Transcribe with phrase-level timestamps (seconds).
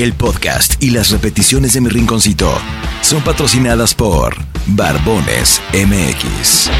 [0.00, 2.50] El podcast y las repeticiones de mi rinconcito
[3.02, 4.34] son patrocinadas por
[4.68, 6.70] Barbones MX.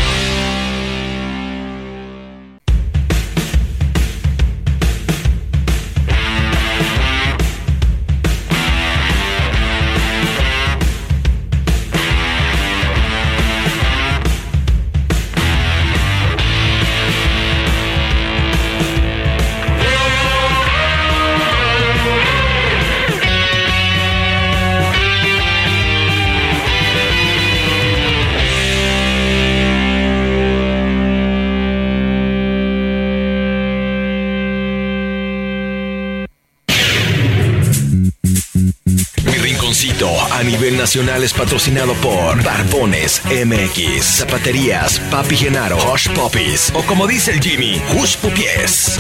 [40.92, 47.80] Es patrocinado por Barbones MX, Zapaterías, Papi Genaro, Hush Puppies o como dice el Jimmy,
[47.94, 48.98] Hush Pupies.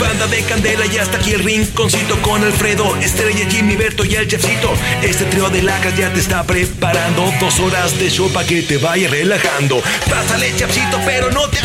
[0.00, 4.26] Banda de Candela y hasta aquí el rinconcito con Alfredo, Estrella, Jimmy, Berto y el
[4.26, 4.72] Chefcito.
[5.02, 8.78] Este trío de lacas ya te está preparando dos horas de show para que te
[8.78, 9.82] vaya relajando.
[10.08, 11.58] Pásale, Chefcito, pero no te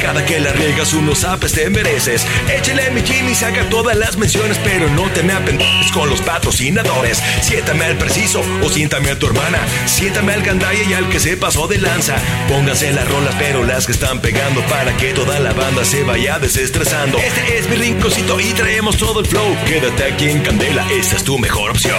[0.00, 2.26] Cada que la riegas unos apes te mereces.
[2.48, 7.22] Échale mi Jimmy, saca todas las menciones, pero no te me apendejes con los patrocinadores.
[7.40, 9.58] Siéntame al preciso o siéntame a tu hermana.
[9.86, 12.16] Siéntame al gandaya y al que se pasó de lanza.
[12.48, 16.38] Pónganse las rolas, pero las que están pegando para que toda la banda se vaya
[16.38, 17.18] desestresando.
[17.18, 19.56] Este es mi rinconcito y traemos todo el flow.
[19.66, 21.94] Quédate aquí en Candela, esta es tu mejor opción.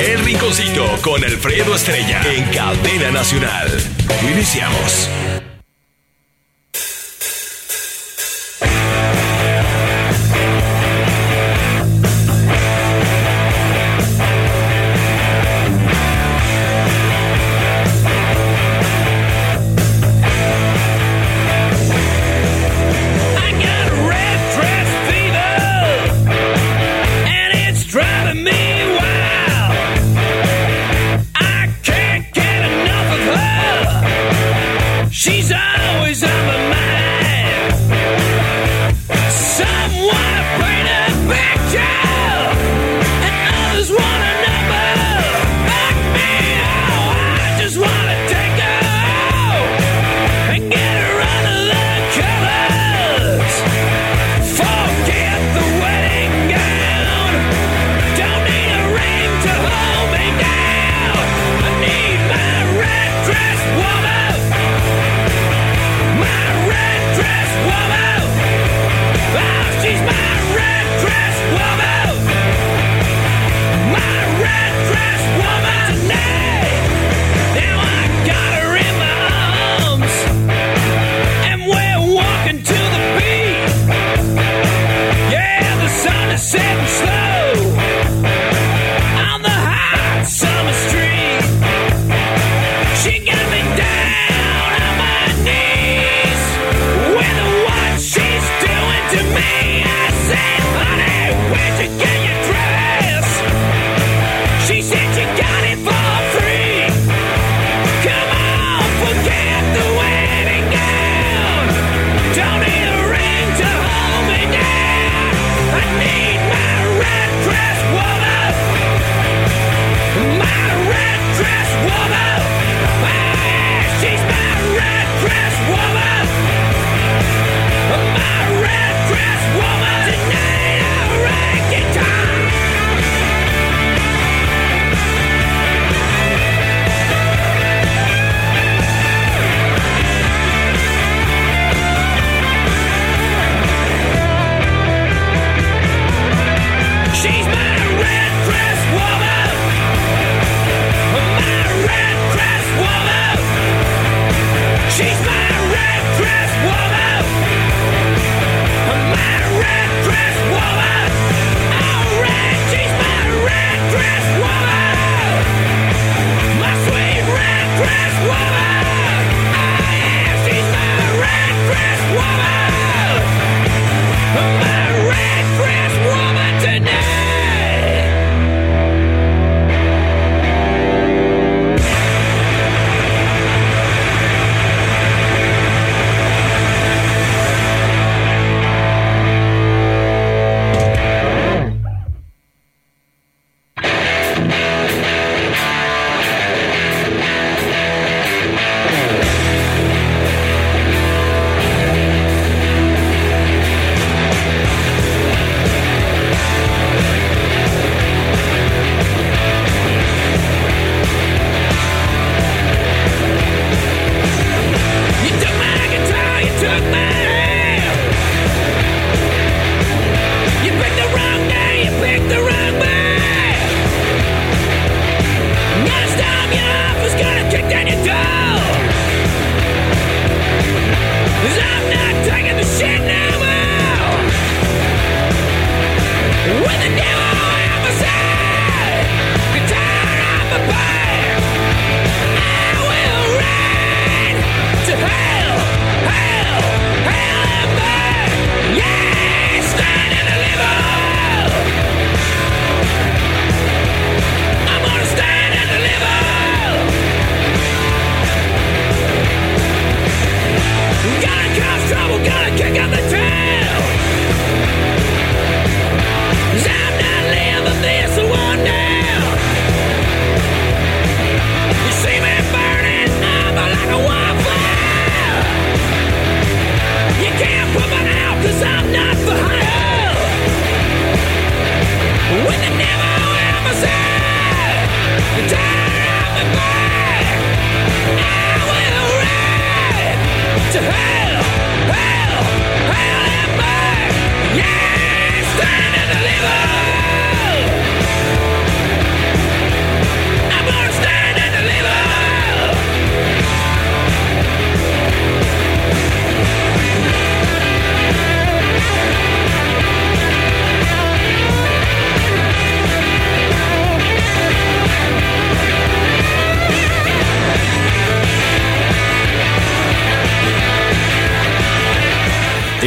[0.00, 3.68] El rinconcito con Alfredo Estrella en Cadena Nacional.
[4.32, 5.08] Iniciamos.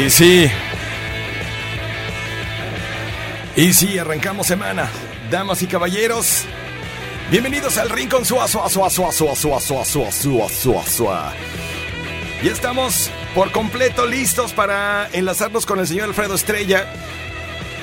[0.09, 0.49] Sí.
[3.55, 4.89] Y sí, arrancamos semana.
[5.29, 6.43] Damas y caballeros,
[7.29, 11.33] bienvenidos al Rincón Sua Sua Sua Sua Sua Sua Sua Sua Sua Sua Sua.
[12.41, 16.87] Y estamos por completo listos para enlazarnos con el señor Alfredo Estrella.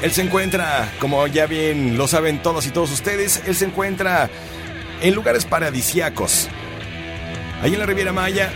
[0.03, 4.31] Él se encuentra, como ya bien lo saben todos y todos ustedes, él se encuentra
[5.01, 6.49] en lugares paradisiacos.
[7.63, 8.51] Ahí en la Riviera Maya,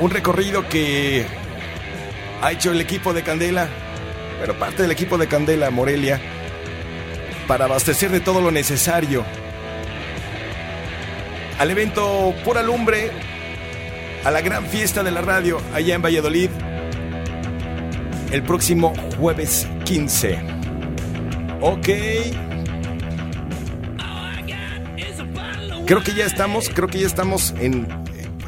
[0.00, 1.26] un recorrido que
[2.42, 3.68] ha hecho el equipo de Candela,
[4.40, 6.20] pero parte del equipo de Candela Morelia,
[7.46, 9.24] para abastecer de todo lo necesario
[11.58, 13.10] al evento Pura Lumbre,
[14.24, 16.48] a la gran fiesta de la radio allá en Valladolid,
[18.32, 20.38] el próximo jueves 15.
[21.60, 21.88] Ok.
[25.86, 27.86] Creo que ya estamos, creo que ya estamos en...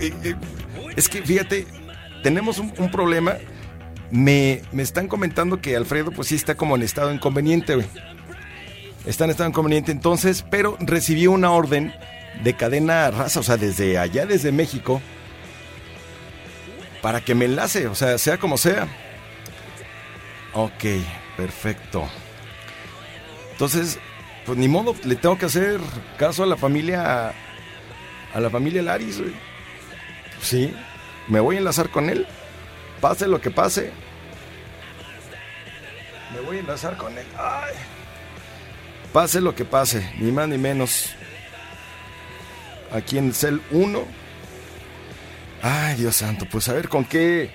[0.00, 0.34] eh, eh,
[0.96, 1.66] es que fíjate,
[2.22, 3.34] tenemos un problema.
[4.12, 7.86] Me, me están comentando que Alfredo pues sí está como en estado inconveniente, güey.
[9.06, 11.94] Está en estado inconveniente entonces, pero recibí una orden
[12.44, 15.00] de cadena raza, o sea, desde allá, desde México,
[17.00, 18.86] para que me enlace, o sea, sea como sea.
[20.52, 20.84] Ok,
[21.36, 22.06] perfecto.
[23.52, 23.98] Entonces,
[24.44, 25.80] pues ni modo, le tengo que hacer
[26.18, 27.32] caso a la familia,
[28.34, 29.32] a la familia Laris, güey.
[30.42, 30.74] Sí,
[31.28, 32.26] me voy a enlazar con él.
[33.02, 33.90] Pase lo que pase.
[36.32, 37.26] Me voy a enlazar con él.
[39.12, 41.10] Pase lo que pase, ni más ni menos.
[42.92, 44.04] Aquí en Cel 1.
[45.62, 47.52] Ay, Dios santo, pues a ver con qué.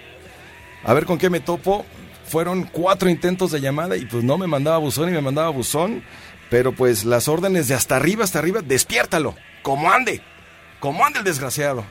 [0.84, 1.86] A ver con qué me topo.
[2.26, 6.04] Fueron cuatro intentos de llamada y pues no me mandaba buzón y me mandaba buzón.
[6.50, 9.34] Pero pues las órdenes de hasta arriba, hasta arriba, despiértalo.
[9.64, 10.22] Como ande.
[10.82, 11.86] Como ande el desgraciado.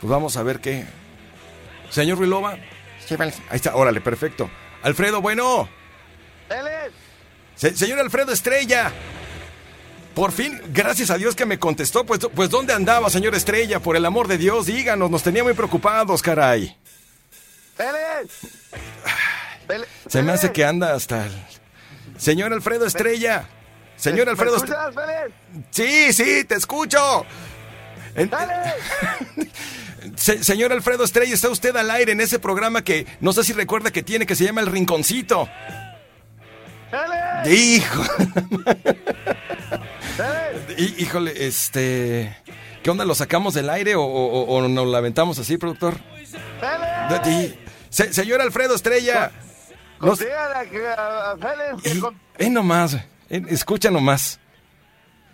[0.00, 0.86] Pues vamos a ver qué.
[1.90, 2.56] Señor Ruilova.
[3.50, 4.50] Ahí está, órale, perfecto.
[4.82, 5.68] Alfredo, bueno.
[7.56, 8.92] Se- señor Alfredo Estrella.
[10.14, 12.04] Por fin, gracias a Dios que me contestó.
[12.04, 13.80] Pues, pues ¿dónde andaba, señor Estrella?
[13.80, 16.76] Por el amor de Dios, díganos, nos tenía muy preocupados, caray.
[20.08, 21.32] Se me hace que anda hasta el...
[22.16, 23.48] Señor Alfredo Estrella.
[23.96, 24.90] Señor Alfredo Estrella.
[25.70, 27.24] Sí, sí, te escucho.
[28.16, 28.30] En-
[30.16, 33.52] Se- señor Alfredo Estrella, está usted al aire en ese programa que no sé si
[33.52, 35.48] recuerda que tiene que se llama El Rinconcito.
[37.50, 38.02] Hijo.
[40.76, 42.36] Hí- Híjole, este.
[42.82, 43.04] ¿Qué onda?
[43.04, 45.96] ¿Lo sacamos del aire o, o- o- o nos la aventamos así, productor?
[47.30, 47.54] Y-
[47.90, 49.30] Se- señor Alfredo Estrella.
[50.00, 50.18] nos-
[51.84, 52.00] y-
[52.38, 54.38] eh, nomás, eh, escucha nomás.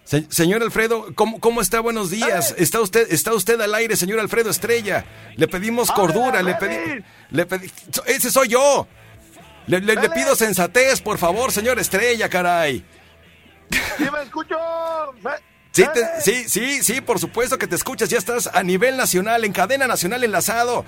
[0.04, 1.80] Se- señor Alfredo, ¿cómo, cómo está?
[1.80, 2.54] Buenos días.
[2.58, 5.04] ¿Está usted, está usted al aire, señor Alfredo Estrella?
[5.37, 8.87] Le pedimos cordura, le pedí, le pedí, so- ese soy yo.
[9.66, 12.84] Le, le- le pido sensatez, por favor, señor Estrella, caray.
[13.70, 14.56] ¿Sí me escucho?
[15.73, 18.08] Sí, te- sí, sí, sí, por supuesto que te escuchas.
[18.08, 20.84] Ya estás a nivel nacional, en cadena nacional enlazado.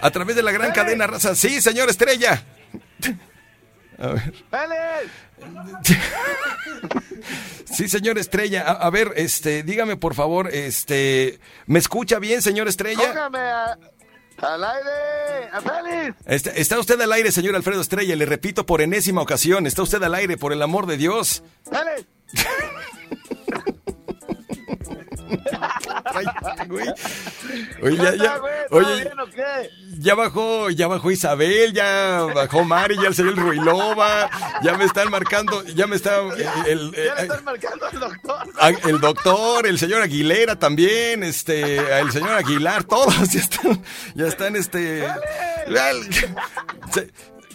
[0.00, 1.36] A través de la gran cadena raza.
[1.36, 2.42] Sí, señor Estrella.
[4.00, 4.32] A ver.
[7.72, 8.62] Sí, señor Estrella.
[8.62, 13.28] A, a ver, este, dígame por favor, este, ¿me escucha bien, señor Estrella?
[13.32, 13.78] A-
[14.42, 16.16] al aire, a Félix.
[16.26, 18.16] Está, está usted al aire, señor Alfredo Estrella.
[18.16, 21.42] Le repito por enésima ocasión, está usted al aire, por el amor de Dios.
[21.64, 22.06] Félix.
[26.14, 26.26] Ay,
[26.68, 26.88] güey.
[27.82, 28.18] Oye,
[29.98, 34.30] ya, bajó, ya bajó Isabel, ya bajó Mari, ya el señor Ruilova,
[34.62, 38.00] ya me están marcando, ya me está eh, el, Ya le eh, están marcando al
[38.00, 38.48] doctor.
[38.84, 43.82] el doctor, el señor Aguilera también, este, el señor Aguilar, todos ya están,
[44.14, 45.06] ya están, este,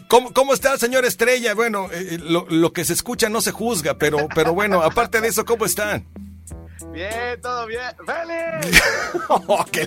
[0.07, 1.55] ¿Cómo, ¿Cómo está, señor Estrella?
[1.55, 5.29] Bueno, eh, lo, lo que se escucha no se juzga, pero, pero bueno, aparte de
[5.29, 6.05] eso, ¿cómo están?
[6.95, 7.81] Bien, todo bien.
[8.05, 8.81] Félix.
[9.29, 9.85] Oh, qué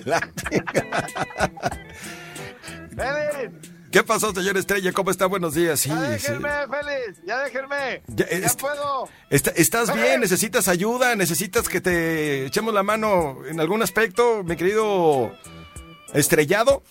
[2.95, 3.53] Félix.
[3.91, 4.91] ¿Qué pasó, señor Estrella?
[4.93, 5.25] ¿Cómo está?
[5.25, 5.79] Buenos días.
[5.79, 6.09] Sí, Ya sí.
[6.27, 7.21] déjenme, Félix.
[7.25, 8.03] Ya déjenme.
[8.07, 9.09] Ya, Ya, es- puedo.
[9.31, 10.21] Está- ¿Estás bien?
[10.21, 11.15] ¿Necesitas ayuda?
[11.15, 15.31] ¿Necesitas que te echemos la mano en algún aspecto, mi querido
[16.13, 16.83] estrellado?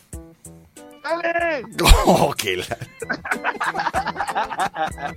[1.05, 1.69] Félix.
[2.07, 2.77] Oh, qué la-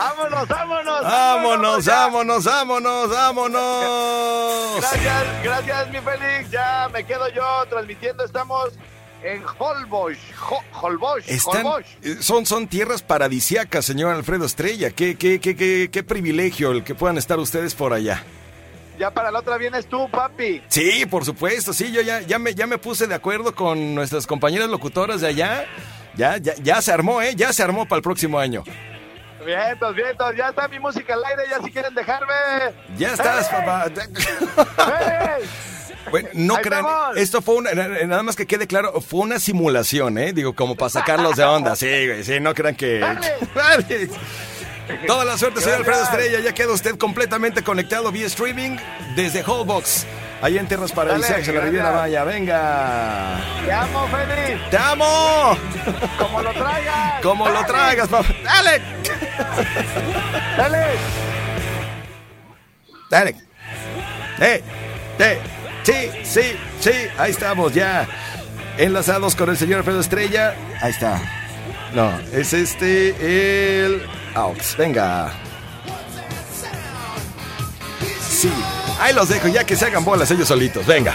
[0.00, 1.02] Vámonos, vámonos.
[1.02, 4.76] Vámonos, vámonos, vámonos, vámonos.
[4.80, 6.50] Gracias, gracias, mi Félix.
[6.50, 8.24] Ya me quedo yo transmitiendo.
[8.24, 8.70] Estamos
[9.22, 10.16] en Holbox.
[10.48, 11.28] Ho- Holbox.
[11.28, 11.66] Están,
[12.02, 14.90] eh, son, son tierras paradisiacas, señor Alfredo Estrella.
[14.90, 18.24] Qué, qué, qué, qué, qué privilegio el que puedan estar ustedes por allá.
[18.98, 20.62] Ya para la otra vienes tú, papi.
[20.68, 24.26] Sí, por supuesto, sí, yo ya, ya, me, ya me puse de acuerdo con nuestras
[24.26, 25.66] compañeras locutoras de allá.
[26.16, 27.34] Ya, ya, ya se armó, ¿eh?
[27.36, 28.62] Ya se armó para el próximo año.
[29.44, 32.34] Vientos, vientos, ya está mi música al aire, ya si quieren dejarme.
[32.96, 33.58] Ya estás, ¡Hey!
[33.60, 33.86] papá.
[34.76, 35.44] ¡Hey!
[36.10, 39.38] Bueno, no Ahí crean, esto fue una, na- nada más que quede claro, fue una
[39.38, 40.32] simulación, ¿eh?
[40.32, 43.00] Digo, como para sacarlos de onda, sí, güey, sí, no crean que...
[45.06, 48.76] Toda la suerte, señor Alfredo Estrella, ya queda usted completamente conectado vía streaming
[49.14, 50.06] desde Hallbox,
[50.42, 51.60] ahí en Tierras Paradisíacas, en la.
[51.62, 53.40] Riviera Maya, venga.
[53.64, 55.56] Te amo, Félix, ¡Te amo!
[56.18, 57.22] como lo traigas.
[57.22, 58.28] Como lo traigas, papá.
[58.44, 58.82] ¡Dale!
[60.56, 60.86] Dale.
[63.10, 63.36] Dale.
[64.40, 64.62] ¡Eh!
[65.18, 65.38] ¡Eh!
[65.82, 68.06] Sí, sí, sí, ahí estamos ya.
[68.78, 70.54] Enlazados con el señor Alfredo Estrella.
[70.80, 71.20] Ahí está.
[71.94, 74.02] No, es este el
[74.34, 74.76] Aux.
[74.76, 75.32] Venga.
[78.28, 78.50] Sí.
[79.00, 80.86] Ahí los dejo, ya que se hagan bolas ellos solitos.
[80.86, 81.14] Venga.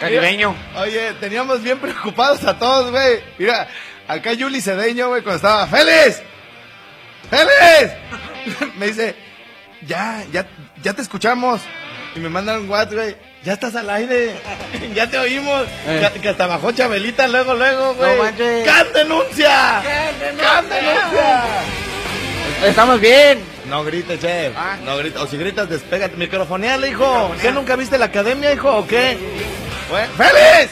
[0.00, 0.54] Caribeño.
[0.76, 3.20] Oye, teníamos bien preocupados a todos, güey.
[3.38, 3.68] Mira,
[4.06, 5.66] acá Yuli Cedeño, güey, cuando estaba.
[5.66, 6.22] ¡Félix!
[7.30, 7.94] ¡Félix!
[8.78, 9.16] Me dice,
[9.86, 10.46] ya, ya,
[10.82, 11.60] ya te escuchamos.
[12.14, 13.16] Y me mandan un WhatsApp, güey.
[13.44, 14.34] Ya estás al aire.
[14.94, 15.66] ya te oímos.
[15.86, 16.08] Eh.
[16.14, 18.16] Que, que hasta bajó Chabelita luego, luego, güey.
[18.16, 18.64] No manches.
[18.66, 19.82] ¡Can denuncia!
[20.40, 21.44] ¡Can denuncia!
[22.64, 23.55] Estamos bien.
[23.68, 24.52] No grites, chef.
[24.56, 24.76] Ah.
[24.84, 25.20] No grites.
[25.20, 26.16] O si gritas, despégate.
[26.16, 27.32] Microfoneale, hijo.
[27.40, 29.18] ¿Qué nunca viste la academia, hijo, o qué?
[29.90, 30.70] Bueno, ¡Feliz!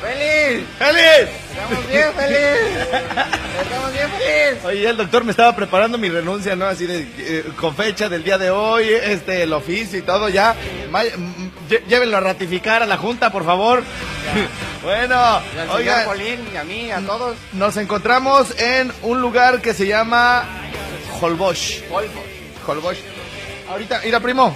[0.00, 0.64] ¡Feliz!
[0.78, 1.30] ¡Feliz!
[1.52, 2.38] Estamos bien, feliz.
[3.62, 4.64] Estamos bien, feliz.
[4.64, 6.66] Oye, el doctor me estaba preparando mi renuncia, ¿no?
[6.66, 10.56] Así de, eh, con fecha del día de hoy, este, el oficio y todo ya.
[11.88, 13.82] Llévenlo a ratificar a la junta, por favor.
[14.82, 17.36] bueno, Y oiga, Colín, y a mí, a todos.
[17.52, 20.44] nos encontramos en un lugar que se llama
[21.22, 21.82] Holbox.
[22.66, 22.98] Holbox.
[23.68, 24.54] Ahorita, mira, primo,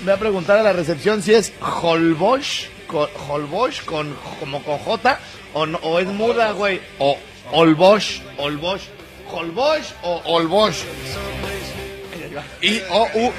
[0.00, 5.18] voy a preguntar a la recepción si es Holbox, con, Holbox con, como con J,
[5.54, 7.18] o, no- o es muda, güey, o
[7.52, 8.82] Holbox, Holbox,
[9.30, 10.84] Holbox o Holbox.
[12.60, 13.32] Y O U.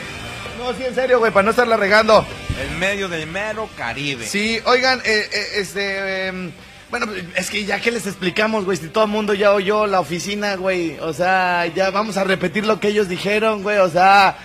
[0.59, 2.25] No, sí, en serio, güey, para no estarla regando.
[2.59, 4.25] En medio del mero Caribe.
[4.25, 6.27] Sí, oigan, eh, eh, este.
[6.27, 6.51] em,
[6.89, 9.99] bueno, es que ya que les explicamos, güey, si todo el mundo ya oyó la
[9.99, 10.97] oficina, güey.
[10.99, 13.77] O sea, ya vamos a repetir lo que ellos dijeron, güey.
[13.79, 14.37] O sea,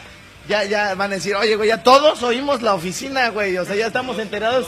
[0.48, 3.56] ya, ya van a decir, oye, güey, ya todos oímos la oficina, güey.
[3.58, 4.66] O sea, ya estamos enterados.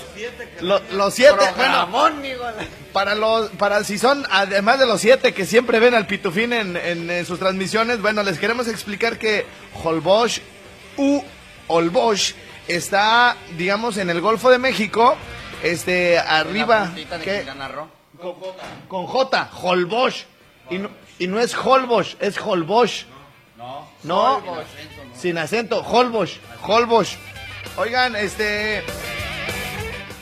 [0.60, 2.44] Lo- los siete, bueno, Programón, digo.
[2.92, 6.76] para los, para si son, además de los siete que siempre ven al Pitufín en,
[6.76, 9.46] en, eh, sus transmisiones, bueno, les queremos explicar que
[9.82, 10.40] Holbox
[10.96, 11.20] u
[11.66, 12.36] Holbox
[12.68, 15.16] está, digamos, en el Golfo de México,
[15.64, 16.92] este, arriba,
[17.24, 17.44] ¿qué?
[18.88, 20.24] con J, Holbox,
[20.70, 23.06] y no, y no es Holbox, es Holbox.
[23.56, 24.42] No, no,
[25.20, 27.16] sin acento, Holbox, Holbox.
[27.76, 28.82] Oigan, este,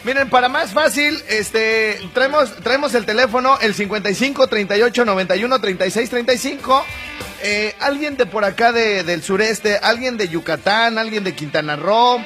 [0.04, 6.84] Miren, para más fácil, este, traemos, traemos el teléfono, el 55 38 91 36 35.
[7.44, 12.24] Eh, alguien de por acá de- del sureste, alguien de Yucatán, alguien de Quintana Roo,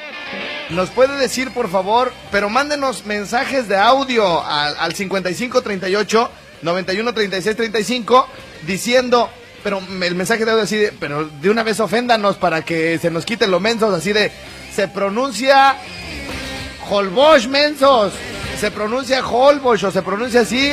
[0.70, 6.30] nos puede decir, por favor, pero mándenos mensajes de audio al, al 55 38
[6.62, 8.26] 91 36 35
[8.66, 9.30] diciendo,
[9.62, 13.10] pero el mensaje de audio así de, pero de una vez oféndanos para que se
[13.10, 14.32] nos quiten los mensos, así de,
[14.74, 15.76] se pronuncia
[16.88, 18.12] Holbox, mensos.
[18.60, 20.72] Se pronuncia Holbox o se pronuncia así.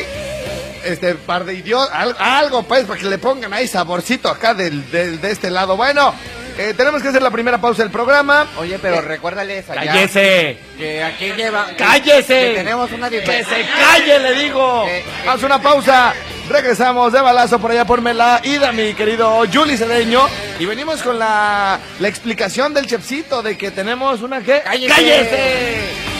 [0.86, 1.90] Este, par de idiotas.
[1.94, 5.76] al- Algo, pues, para que le pongan ahí saborcito acá del- de este lado.
[5.78, 6.14] Bueno,
[6.58, 8.48] eh, tenemos que hacer la primera pausa del programa.
[8.58, 9.86] Oye, pero recuérdales allá.
[9.92, 10.58] ¡Cállese!
[10.78, 11.68] Que aquí lleva.
[11.78, 12.28] ¡Cállese!
[12.28, 13.56] Que tenemos una ¡Que diferencia.
[13.58, 14.86] se calle, le digo!
[14.88, 15.04] Eh, eh.
[15.28, 16.13] Haz una pausa.
[16.50, 18.42] Regresamos de balazo por allá por Mela.
[18.44, 20.28] Ida, mi querido Juli Cedeño.
[20.60, 24.62] Y venimos con la, la explicación del chefcito de que tenemos una que.
[24.62, 26.12] ¡Cállese!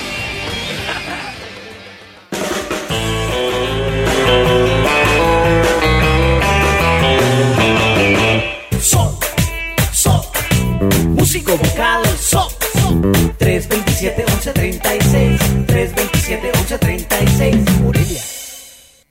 [11.58, 12.56] Vocal SOS
[13.38, 18.33] 327 1136 327 1136 Morelia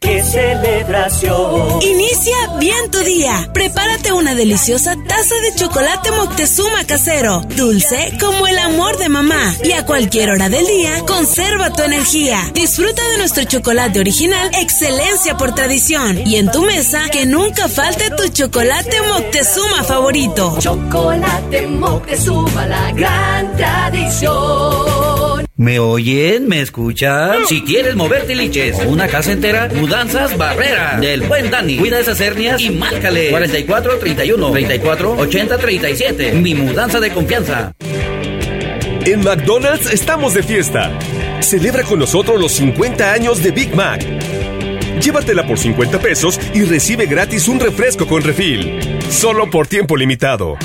[0.02, 1.80] ¡Qué celebración!
[1.80, 3.48] Inicia bien tu día.
[3.54, 9.54] Prepárate una deliciosa taza de chocolate Moctezuma casero, dulce como el amor de mamá.
[9.62, 12.40] Y a cualquier hora del día, conserva tu energía.
[12.52, 16.26] Disfruta de nuestro chocolate original, excelencia por tradición.
[16.26, 20.56] Y en tu mesa, que nunca falte tu chocolate Moctezuma favorito.
[20.58, 25.11] Chocolate Moctezuma, la gran tradición.
[25.56, 26.48] ¿Me oyen?
[26.48, 27.46] ¿Me escuchan?
[27.46, 31.76] Si quieres moverte liches una casa entera, Mudanzas Barrera del buen Dani.
[31.76, 36.32] Cuida esas hernias y márcale 44 31 34 80 37.
[36.32, 37.72] Mi mudanza de confianza.
[39.04, 40.98] En McDonald's estamos de fiesta.
[41.40, 44.02] Celebra con nosotros los 50 años de Big Mac.
[45.02, 48.78] Llévatela por 50 pesos y recibe gratis un refresco con refil.
[49.10, 50.56] Solo por tiempo limitado.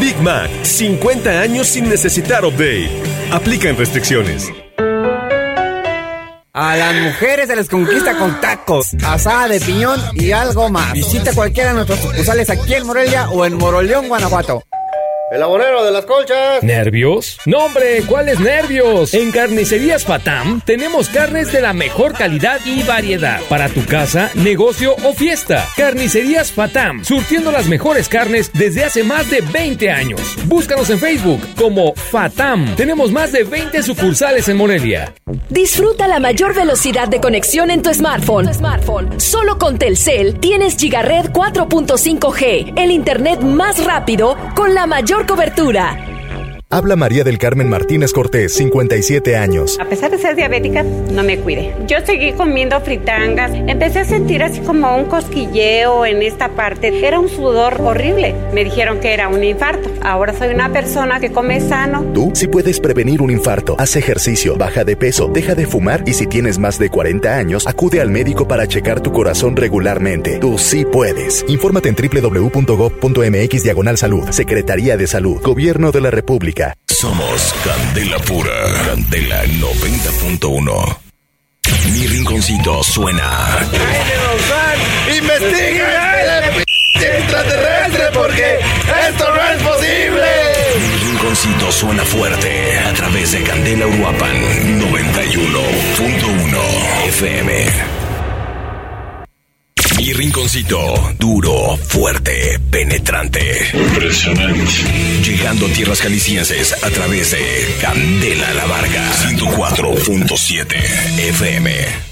[0.00, 2.90] Big Mac, 50 años sin necesitar update.
[3.32, 4.52] Aplican restricciones.
[6.52, 10.92] A las mujeres se les conquista con tacos, asada de piñón y algo más.
[10.92, 14.62] Visita cualquiera de nuestros sucursales aquí en Morelia o en Moroleón, Guanajuato.
[15.28, 16.62] El abonero de las colchas.
[16.62, 17.36] ¿Nervios?
[17.46, 19.12] No, hombre, ¿cuáles nervios?
[19.12, 24.94] En Carnicerías Fatam tenemos carnes de la mejor calidad y variedad para tu casa, negocio
[25.02, 25.66] o fiesta.
[25.76, 30.20] Carnicerías Fatam, surtiendo las mejores carnes desde hace más de 20 años.
[30.44, 32.76] Búscanos en Facebook como Fatam.
[32.76, 35.12] Tenemos más de 20 sucursales en Morelia.
[35.50, 38.48] Disfruta la mayor velocidad de conexión en tu smartphone.
[39.18, 46.15] Solo con Telcel tienes Gigared 4.5G, el internet más rápido con la mayor cobertura.
[46.68, 49.78] Habla María del Carmen Martínez Cortés, 57 años.
[49.80, 51.72] A pesar de ser diabética, no me cuide.
[51.86, 53.52] Yo seguí comiendo fritangas.
[53.54, 57.06] Empecé a sentir así como un cosquilleo en esta parte.
[57.06, 58.34] Era un sudor horrible.
[58.52, 59.88] Me dijeron que era un infarto.
[60.02, 62.04] Ahora soy una persona que come sano.
[62.12, 63.76] Tú sí puedes prevenir un infarto.
[63.78, 67.68] Haz ejercicio, baja de peso, deja de fumar y si tienes más de 40 años,
[67.68, 70.38] acude al médico para checar tu corazón regularmente.
[70.40, 71.44] Tú sí puedes.
[71.46, 74.28] Infórmate en www.gov.mx diagonal salud.
[74.30, 75.40] Secretaría de Salud.
[75.40, 76.65] Gobierno de la República.
[77.06, 78.50] Somos Candela Pura.
[78.84, 80.98] Candela 90.1.
[81.92, 83.60] Mi rinconcito suena.
[85.16, 86.64] ¡Investiga el
[87.00, 88.58] extraterrestre porque
[89.08, 90.26] esto no es posible!
[90.80, 94.36] Mi rinconcito suena fuerte a través de Candela Uruapan
[94.80, 98.05] 91.1 FM.
[100.06, 103.70] Mi rinconcito, duro, fuerte, penetrante.
[103.72, 104.84] Impresionante.
[105.24, 110.76] Llegando a tierras jaliscienses a través de Candela La Varga 104.7
[111.30, 112.06] FM.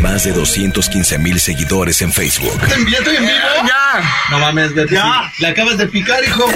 [0.00, 2.58] Más de 215 mil seguidores en Facebook.
[2.66, 3.38] ¡Te envié, estoy en vivo!
[3.66, 4.02] ¡Ya!
[4.30, 4.94] No mames, Betty.
[4.94, 5.30] ¡Ya!
[5.38, 6.46] Le acabas de picar, hijo.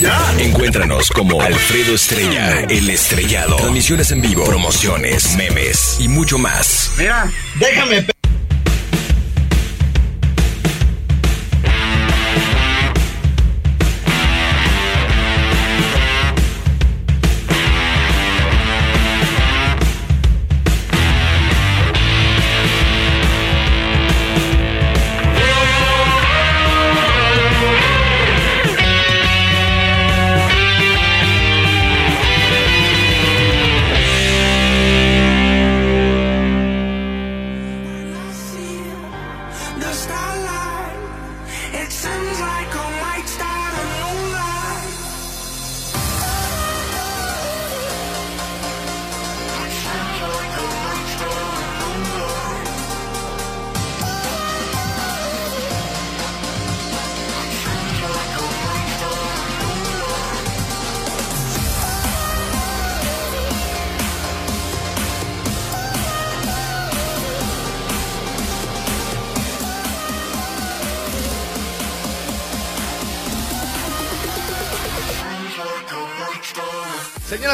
[0.00, 0.18] ¡Ya!
[0.38, 3.56] Encuéntranos como Alfredo Estrella, El Estrellado.
[3.56, 6.90] Transmisiones en vivo, promociones, memes y mucho más.
[6.96, 8.15] Mira, déjame.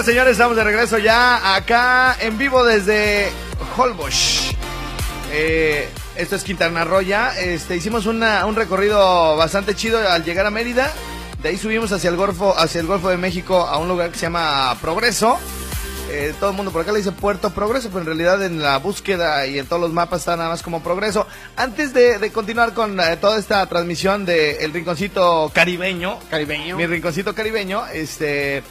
[0.03, 3.31] Señoras señores, estamos de regreso ya acá en vivo desde
[3.77, 4.51] Holbox.
[5.31, 7.39] Eh, esto es Quintana Roo ya.
[7.39, 10.93] Este, hicimos una- un recorrido bastante chido al llegar a Mérida.
[11.41, 14.17] De ahí subimos hacia el Golfo, hacia el Golfo de México a un lugar que
[14.19, 15.39] se llama Progreso.
[16.11, 18.79] Eh, todo el mundo por acá le dice Puerto Progreso, pero en realidad en la
[18.79, 21.29] búsqueda y en todos los mapas está nada más como Progreso.
[21.57, 26.77] Antes de, de continuar con eh, toda esta transmisión de El Rinconcito Caribeño, Caribeño.
[26.77, 28.63] mi Rinconcito Caribeño, este,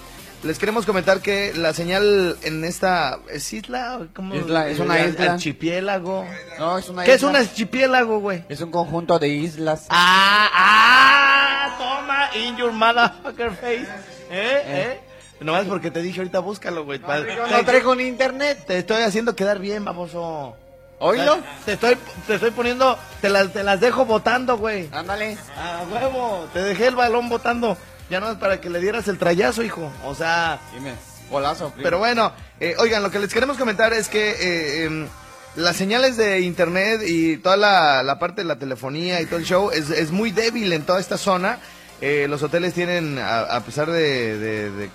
[0.43, 4.35] les queremos comentar que la señal en esta es isla, ¿cómo?
[4.35, 5.33] Isla, es una Eh, isla.
[5.33, 6.25] Archipiélago.
[6.57, 7.29] No, es una ¿Qué es isla.
[7.29, 8.43] un archipiélago, güey?
[8.49, 9.85] Es un conjunto de islas.
[9.89, 13.87] Ah, ah, toma, in your motherfucker face.
[14.31, 14.63] ¿Eh?
[14.65, 14.99] ¿Eh?
[15.41, 16.99] Nomás porque te dije ahorita búscalo, güey.
[16.99, 18.63] Yo no traigo ni internet.
[18.67, 20.55] Te estoy haciendo quedar bien, baboso.
[20.99, 21.39] ¿Oílo?
[21.65, 24.87] Te estoy, te estoy poniendo, te las, te las dejo votando, güey.
[24.91, 25.35] Ándale.
[25.57, 27.75] A huevo, te dejé el balón votando.
[28.11, 29.91] Ya no es para que le dieras el trayazo, hijo.
[30.05, 30.93] O sea, Dime.
[31.29, 31.69] Golazo.
[31.69, 31.83] primo.
[31.83, 35.07] pero bueno, eh, oigan, lo que les queremos comentar es que eh, em,
[35.55, 39.45] las señales de internet y toda la, la parte de la telefonía y todo el
[39.45, 41.57] show es, es muy débil en toda esta zona.
[42.01, 44.89] Eh, los hoteles tienen, a, a pesar de, de- de-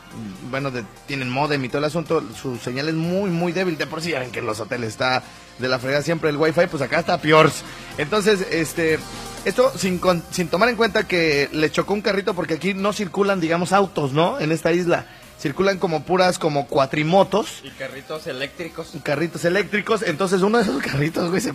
[0.50, 3.78] bueno, de- tienen modem y todo el asunto, su señal es muy, muy débil.
[3.78, 5.22] De por sí ya ven que en los hoteles está
[5.58, 7.50] de la fregada siempre el wifi, pues acá está peor.
[7.96, 8.98] Entonces, este,
[9.46, 12.92] esto sin, con- sin tomar en cuenta que le chocó un carrito porque aquí no
[12.92, 14.38] circulan, digamos, autos, ¿no?
[14.40, 15.06] En esta isla.
[15.38, 18.92] Circulan como puras, como cuatrimotos Y carritos eléctricos.
[19.02, 20.02] carritos eléctricos.
[20.02, 21.50] Entonces uno de esos carritos, güey, se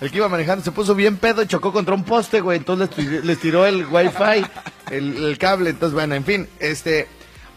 [0.00, 2.58] el que iba manejando se puso bien pedo y chocó contra un poste, güey.
[2.58, 2.90] Entonces
[3.24, 4.44] les tiró el wifi,
[4.90, 5.70] el, el cable.
[5.70, 7.08] Entonces, bueno, en fin, este...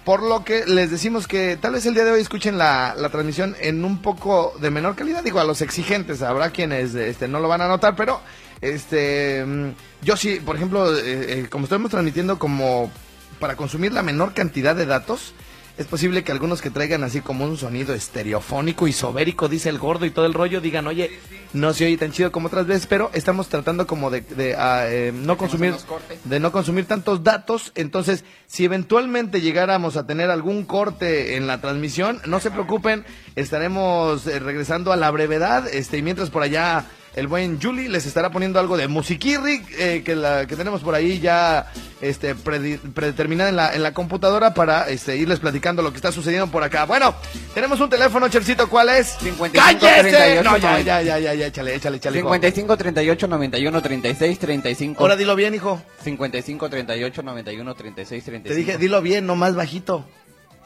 [0.03, 3.09] Por lo que les decimos que tal vez el día de hoy escuchen la, la
[3.09, 5.21] transmisión en un poco de menor calidad.
[5.21, 8.21] Digo, a los exigentes, habrá quienes este, no lo van a notar, pero
[8.61, 9.69] este mm,
[10.03, 11.01] yo sí, por ejemplo, eh,
[11.41, 12.91] eh, como estamos transmitiendo como
[13.39, 15.33] para consumir la menor cantidad de datos,
[15.77, 19.77] es posible que algunos que traigan así como un sonido estereofónico y sobérico, dice el
[19.77, 21.19] gordo y todo el rollo, digan, oye,
[21.53, 24.85] no se oye tan chido como otras veces, pero estamos tratando como de, de, ah,
[24.87, 25.75] eh, no consumir,
[26.23, 27.71] de no consumir tantos datos.
[27.75, 34.25] Entonces, si eventualmente llegáramos a tener algún corte en la transmisión, no se preocupen, estaremos
[34.25, 36.85] eh, regresando a la brevedad, este, y mientras por allá
[37.17, 40.95] el buen Julie les estará poniendo algo de musiquirri eh, que la que tenemos por
[40.95, 45.97] ahí ya este predeterminada en la en la computadora para este irles platicando lo que
[45.97, 46.85] está sucediendo por acá.
[46.85, 47.15] Bueno,
[47.53, 49.17] tenemos un teléfono, Chercito, ¿cuál es?
[49.19, 50.09] 55 ¡Cállese!
[50.09, 50.83] 38, No, ya, 90.
[50.83, 52.19] ya, ya, ya, ya, échale, échale, échale.
[52.19, 52.27] hijo.
[52.27, 55.01] 55 38 91 36 35.
[55.01, 55.81] Ahora dilo bien, hijo.
[56.03, 58.47] 55 38 91 36 35.
[58.47, 60.05] Te dije, dilo bien, no más bajito.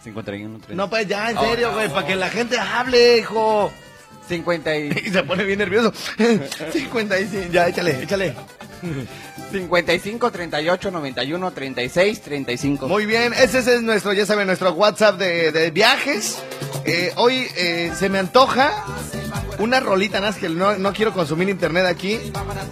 [0.04, 0.76] 51 30.
[0.76, 1.74] No, pues ya, en Oh, serio, no.
[1.76, 3.72] güey, para que la gente hable, hijo.
[4.28, 4.90] 50 y...
[5.06, 5.94] y se pone bien nervioso.
[6.72, 8.36] 55, ya, échale, échale.
[9.52, 12.88] 55 38 91 36 35.
[12.88, 16.42] Muy bien, ese es nuestro, ya saben, nuestro WhatsApp de, de viajes.
[16.86, 18.72] Eh, hoy eh, se me antoja
[19.60, 22.20] una rolita, que no, no quiero consumir internet aquí.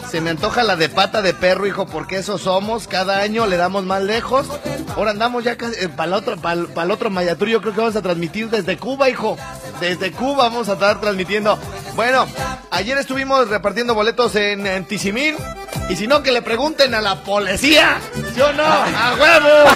[0.09, 2.88] Se me antoja la de pata de perro, hijo, porque eso somos.
[2.88, 4.47] Cada año le damos más lejos.
[4.95, 7.95] Ahora andamos ya casi, para el otro, para el otro Mayatur, yo creo que vamos
[7.95, 9.38] a transmitir desde Cuba, hijo.
[9.80, 11.58] Desde Cuba vamos a estar transmitiendo.
[11.96, 12.28] Bueno,
[12.72, 15.36] ayer estuvimos repartiendo boletos en, en Tizimín.
[15.89, 17.98] Y si no, que le pregunten a la policía.
[18.34, 18.63] ¿Sí o no?
[18.63, 19.70] ¡A huevo!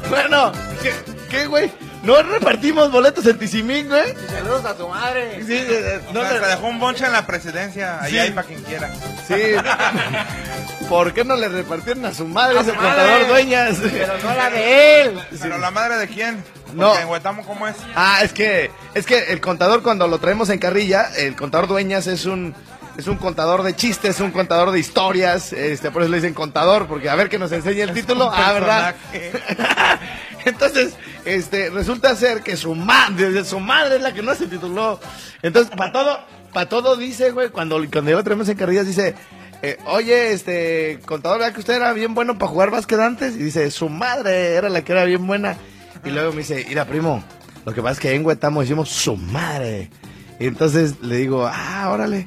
[0.10, 0.52] bueno,
[0.82, 0.92] ¿qué,
[1.30, 1.70] qué, güey?
[2.02, 4.14] ¿No repartimos boletos en Tizimín, güey?
[4.30, 5.42] Saludos a tu madre.
[5.44, 8.00] Sí, eh, No, no se le- dejó un bonche en la presidencia.
[8.00, 8.18] Ahí Sí.
[8.18, 8.90] hay para quien quiera.
[9.28, 9.34] Sí.
[10.88, 13.76] ¿Por qué no le repartieron a su madre A ese contador dueñas?
[13.92, 15.20] Pero no la de él.
[15.40, 16.42] Pero la madre de quién?
[16.74, 16.96] No.
[16.96, 17.76] En Huetamo, ¿cómo es?
[17.94, 22.06] Ah, es que, es que el contador cuando lo traemos en carrilla, el contador dueñas
[22.06, 22.54] es un,
[22.96, 26.86] es un contador de chistes, un contador de historias, este, por eso le dicen contador,
[26.86, 28.94] porque a ver que nos enseñe el título, ah, ¿verdad?
[30.44, 35.00] Entonces, este, resulta ser que su madre, su madre es la que no se tituló.
[35.42, 36.18] Entonces, para todo,
[36.52, 39.14] para todo dice, güey, cuando, cuando ya lo traemos en carrillas dice,
[39.62, 43.34] eh, oye, este, contador, ¿verdad que usted era bien bueno para jugar básquet antes?
[43.34, 45.56] Y dice, su madre era la que era bien buena.
[46.04, 47.22] Y luego me dice, mira, primo,
[47.64, 49.90] lo que pasa es que en Huetamo decimos su madre.
[50.38, 52.26] Y entonces le digo, ah, órale.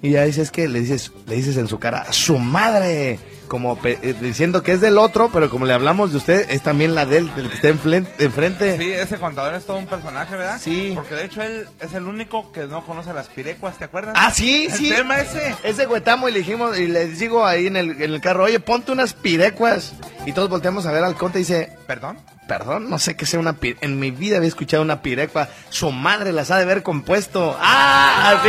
[0.00, 3.18] Y ya dices que le dices, le dices en su cara, su madre.
[3.46, 6.94] Como eh, diciendo que es del otro, pero como le hablamos de usted, es también
[6.94, 8.78] la del, del que está enfrente.
[8.78, 10.58] Sí, ese contador es todo un personaje, ¿verdad?
[10.58, 10.92] Sí.
[10.94, 14.14] Porque de hecho él es el único que no conoce las pirecuas, ¿te acuerdas?
[14.16, 14.88] Ah, sí, El sí.
[14.88, 15.54] tema ese.
[15.64, 18.58] Ese Huetamo y le dijimos, y le digo ahí en el, en el carro, oye,
[18.58, 19.92] ponte unas pirecuas.
[20.24, 22.16] Y todos volteamos a ver al conte y dice, ¿Perdón?
[22.46, 25.48] Perdón, no sé qué sea una pi- En mi vida había escuchado una pirecua.
[25.70, 27.56] Su madre las ha de haber compuesto.
[27.60, 28.34] ¡Ah!
[28.36, 28.48] Así,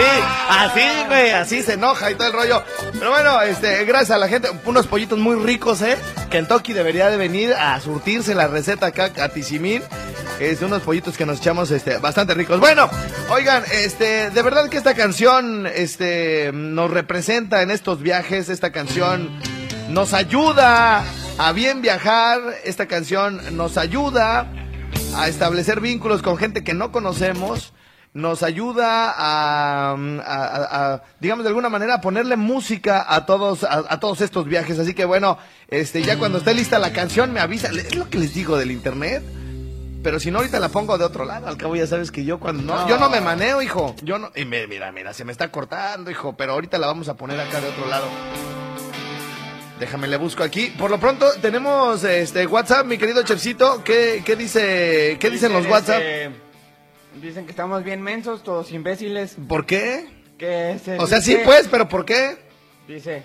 [0.49, 2.63] así, güey, así se enoja y todo el rollo.
[2.93, 4.49] Pero bueno, este, gracias a la gente.
[4.65, 5.95] Unos pollitos muy ricos, ¿eh?
[6.32, 9.84] Kentucky debería de venir a surtirse la receta acá a.
[10.39, 12.60] Es unos pollitos que nos echamos este, bastante ricos.
[12.60, 12.89] Bueno,
[13.29, 18.49] oigan, este, de verdad que esta canción este, nos representa en estos viajes.
[18.49, 19.29] Esta canción
[19.89, 21.03] nos ayuda
[21.38, 22.41] a bien viajar.
[22.63, 24.48] Esta canción nos ayuda
[25.15, 27.74] a establecer vínculos con gente que no conocemos.
[28.13, 33.63] Nos ayuda a, a- a- a, digamos de alguna manera, a ponerle música a todos,
[33.63, 34.78] a, todos estos viajes.
[34.78, 37.69] Así que bueno, este, ya cuando esté lista la canción me avisa.
[37.69, 39.24] Es lo que les digo del internet.
[40.04, 41.48] Pero si no, ahorita la pongo de otro lado.
[41.48, 42.88] Al cabo ya sabes que yo cuando no, No.
[42.89, 43.96] yo no me maneo, hijo.
[44.04, 46.36] Yo no, y me- mira, mira, se me está cortando, hijo.
[46.38, 48.06] Pero ahorita la vamos a poner acá de otro lado.
[49.79, 50.73] Déjame le busco aquí.
[50.77, 53.83] Por lo pronto tenemos este WhatsApp, mi querido Chefcito.
[53.83, 56.01] ¿Qué, qué dice qué dicen los WhatsApp?
[56.01, 56.31] este,
[57.21, 59.36] dicen que estamos bien mensos, todos imbéciles.
[59.47, 60.07] ¿Por qué?
[60.38, 62.38] Que se O sea, sí pues, pero ¿por qué?
[62.88, 63.23] Dice,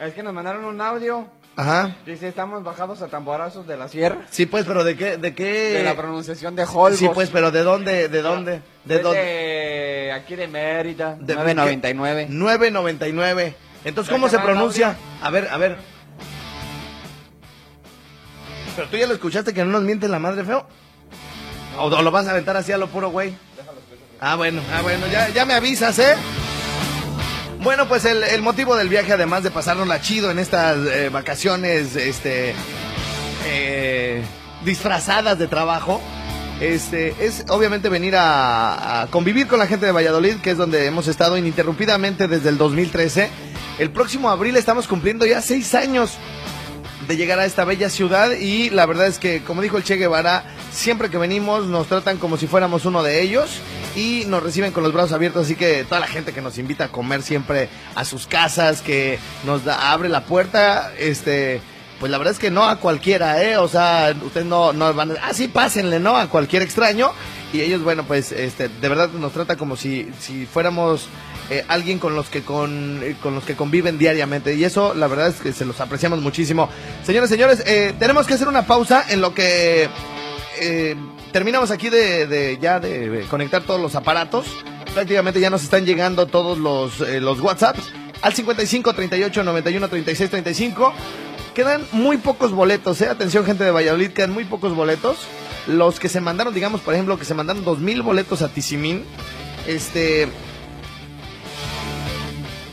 [0.00, 1.26] es que nos mandaron un audio.
[1.56, 1.96] Ajá.
[2.06, 4.26] Dice, estamos bajados a tamborazos de la sierra.
[4.30, 5.72] Sí pues, pero ¿de qué de qué?
[5.72, 6.98] De la pronunciación de Holbox.
[6.98, 8.08] Sí pues, pero ¿de dónde?
[8.08, 8.62] ¿De dónde?
[8.84, 9.20] ¿De dónde?
[9.20, 11.16] de aquí de Mérida.
[11.20, 12.28] De 999.
[12.30, 13.54] 9.99.
[13.88, 14.96] Entonces, ¿cómo ¿Ya se pronuncia?
[15.22, 15.78] A ver, a ver.
[18.76, 20.68] ¿Pero tú ya lo escuchaste que no nos miente la madre feo?
[21.78, 23.34] ¿O, o lo vas a aventar así a lo puro güey?
[24.20, 26.16] Ah, bueno, ah, bueno, ya, ya me avisas, ¿eh?
[27.60, 31.96] Bueno, pues el, el motivo del viaje, además de pasárnosla chido en estas eh, vacaciones,
[31.96, 32.54] este,
[33.46, 34.22] eh,
[34.64, 36.00] disfrazadas de trabajo,
[36.60, 41.06] este, es obviamente venir a, convivir con la gente de Valladolid, que es donde hemos
[41.08, 43.30] estado ininterrumpidamente desde el 2013.
[43.78, 46.18] El próximo abril estamos cumpliendo ya seis años
[47.06, 49.96] de llegar a esta bella ciudad y la verdad es que, como dijo el Che
[49.96, 53.60] Guevara, siempre que venimos nos tratan como si fuéramos uno de ellos
[53.96, 56.84] y nos reciben con los brazos abiertos, así que toda la gente que nos invita
[56.84, 61.60] a comer siempre a sus casas, que nos da- abre la puerta, este...
[62.00, 63.56] Pues la verdad es que no a cualquiera, ¿eh?
[63.56, 65.14] O sea, ustedes no, no van a...
[65.22, 66.16] Ah, sí, pásenle, ¿no?
[66.16, 67.10] A cualquier extraño.
[67.52, 71.08] Y ellos, bueno, pues, este, de verdad nos trata como si, si fuéramos
[71.50, 75.06] eh, alguien con los que con, eh, con los que conviven diariamente y eso la
[75.06, 76.68] verdad es que se los apreciamos muchísimo
[77.06, 79.88] señores señores eh, tenemos que hacer una pausa en lo que
[81.32, 84.44] terminamos aquí de, de- ya de conectar todos los aparatos
[84.92, 90.92] prácticamente ya nos están llegando todos los los WhatsApps al 55 38 91 36 35
[91.54, 95.18] quedan muy pocos boletos eh atención gente de Valladolid quedan muy pocos boletos
[95.66, 99.04] los que se mandaron digamos por ejemplo que se mandaron 2000 boletos a Tizimín
[99.66, 100.28] este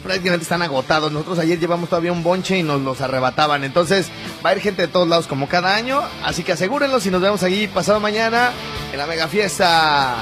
[0.05, 1.11] prácticamente están agotados.
[1.11, 3.63] Nosotros ayer llevamos todavía un bonche y nos los arrebataban.
[3.63, 4.09] Entonces
[4.45, 6.01] va a ir gente de todos lados como cada año.
[6.23, 8.51] Así que asegúrenlos y nos vemos allí pasado mañana
[8.93, 10.15] en la mega fiesta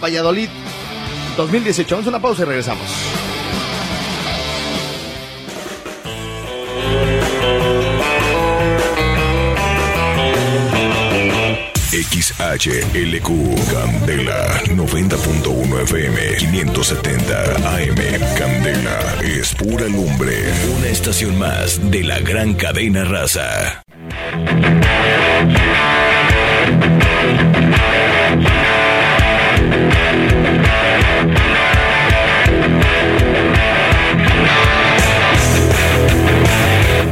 [0.00, 0.50] Valladolid
[1.36, 1.96] 2018.
[1.96, 3.17] Vamos a una pausa y regresamos.
[12.18, 13.30] XHLQ
[13.70, 17.94] Candela 90.1 FM 570 AM
[18.36, 20.52] Candela es pura lumbre.
[20.76, 23.84] Una estación más de la gran cadena raza.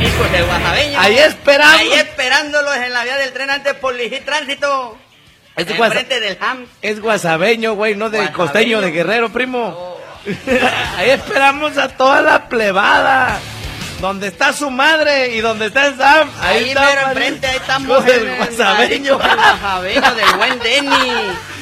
[0.01, 0.99] Hijos de Guajabeño.
[0.99, 1.81] Ahí esperamos.
[1.81, 1.93] Ahí
[2.27, 4.99] esperándolos en la vía del tren antes por Ligí Tránsito.
[5.55, 6.67] Es en frente del HAM.
[6.83, 8.37] Es guasabeño, güey, no de Guasabeño.
[8.37, 9.97] costeño de guerrero, primo.
[10.97, 13.39] Ahí esperamos a toda la plebada.
[14.01, 16.31] Donde está su madre y donde está el Sam.
[16.43, 19.19] Ahí, Ahí está mero enfrente, ahí estamos el en el guasabeño.
[19.19, 21.13] del guasabeño del buen Denny.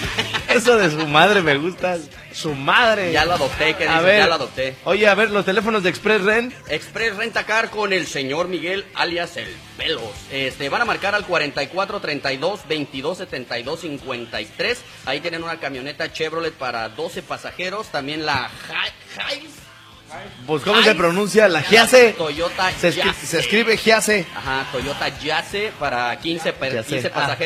[0.48, 1.96] Eso de su madre me gusta.
[2.34, 3.12] Su madre.
[3.12, 4.04] Ya lo adopté, ¿qué A dices?
[4.04, 4.18] ver.
[4.18, 4.76] Ya lo adopté.
[4.84, 6.52] Oye, a ver, los teléfonos de Express Rent.
[6.68, 10.02] Express Rentacar con el señor Miguel alias El Pelos.
[10.32, 14.78] Este, van a marcar al 44 32 22 72 53.
[15.06, 17.86] Ahí tienen una camioneta Chevrolet para 12 pasajeros.
[17.88, 18.92] También la Hi-
[19.36, 19.64] Hiace.
[20.46, 21.48] Pues, ¿cómo se pronuncia?
[21.48, 22.14] La Giase.
[22.16, 23.26] Toyota Se, escri- Yace.
[23.26, 24.26] se escribe Giase.
[24.36, 27.36] Ajá, Toyota Yace para 15, per- Yace, 15 ah.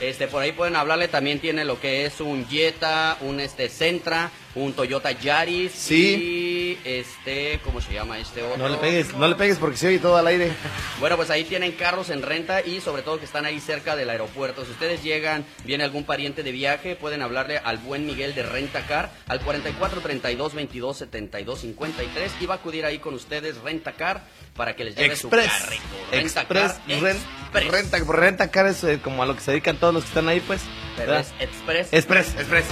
[0.00, 4.30] Este, por ahí pueden hablarle, también tiene lo que es un Jetta, un este Sentra,
[4.56, 6.78] un Toyota Yaris Sí.
[6.82, 8.56] y este, ¿cómo se llama este otro?
[8.56, 10.50] No le pegues, no le pegues porque se oye todo al aire.
[10.98, 14.08] Bueno, pues ahí tienen carros en renta y sobre todo que están ahí cerca del
[14.10, 14.64] aeropuerto.
[14.64, 19.10] Si ustedes llegan, viene algún pariente de viaje, pueden hablarle al buen Miguel de Rentacar
[19.28, 24.22] al 44 32 22 72 53 y va a acudir ahí con ustedes Rentacar
[24.56, 25.52] para que les lleve Express.
[25.52, 25.82] su carrito.
[26.10, 26.56] Rentacar
[26.88, 27.16] Express.
[27.52, 30.08] Rent, renta, renta car es eh, como a lo que se dedican todos los que
[30.08, 30.62] están ahí, pues.
[30.96, 31.92] Pero es Express.
[31.92, 32.64] Express, Express.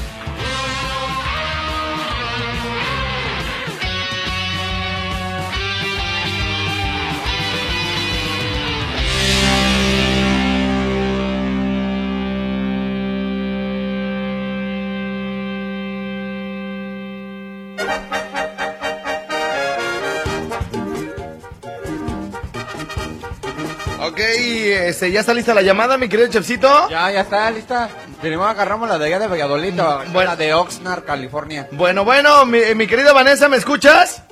[24.45, 26.89] Este, ¿ya está lista la llamada, mi querido Chefcito?
[26.91, 27.89] Ya, ya está lista.
[28.21, 29.75] Primero agarramos la de allá de Valladolid,
[30.13, 30.31] Bueno.
[30.31, 31.69] la de Oxnard, California.
[31.73, 34.23] Bueno, bueno, mi, mi querida Vanessa, ¿me escuchas?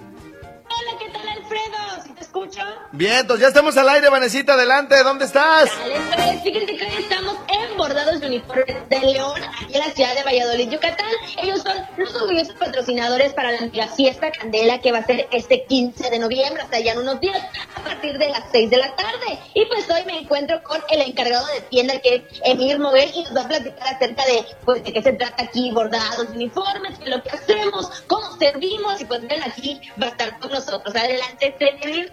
[2.90, 5.70] Bien, entonces ya estamos al aire, Vanesita, adelante, ¿dónde estás?
[6.10, 10.14] Dale, fíjense que hoy estamos en Bordados de Uniformes de León, aquí en la ciudad
[10.14, 11.06] de Valladolid, Yucatán.
[11.40, 15.64] Ellos son los orgullosos patrocinadores para la mega fiesta Candela que va a ser este
[15.66, 17.40] 15 de noviembre, hasta ya en unos días,
[17.76, 19.38] a partir de las 6 de la tarde.
[19.54, 23.22] Y pues hoy me encuentro con el encargado de tienda, que es Emir Moguel, y
[23.22, 26.98] nos va a platicar acerca de, pues, de qué se trata aquí, bordados de uniformes,
[26.98, 30.94] qué lo que hacemos, cómo servimos, y pues ven aquí, va a estar con nosotros.
[30.94, 32.12] Adelante, Emir.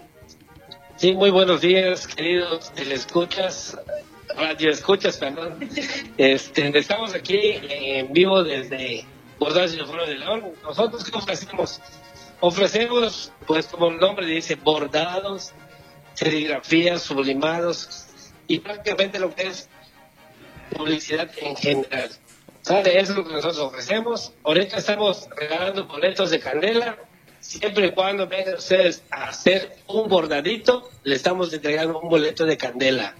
[1.00, 3.74] Sí, muy buenos días, queridos telescuchas,
[4.36, 5.58] radio escuchas, perdón.
[6.18, 9.06] Este, estamos aquí en vivo desde
[9.38, 10.52] Bordados y Uniformes de León.
[10.62, 11.80] Nosotros, ¿qué ofrecemos?
[12.40, 15.52] Ofrecemos, pues como el nombre dice, bordados,
[16.12, 18.08] serigrafías, sublimados
[18.46, 19.70] y prácticamente lo que es
[20.76, 22.10] publicidad en general.
[22.60, 23.00] ¿Sale?
[23.00, 24.34] Eso es lo que nosotros ofrecemos.
[24.44, 26.98] Ahorita estamos regalando boletos de candela.
[27.40, 32.56] Siempre y cuando vengan ustedes a hacer un bordadito, le estamos entregando un boleto de
[32.56, 33.14] candela.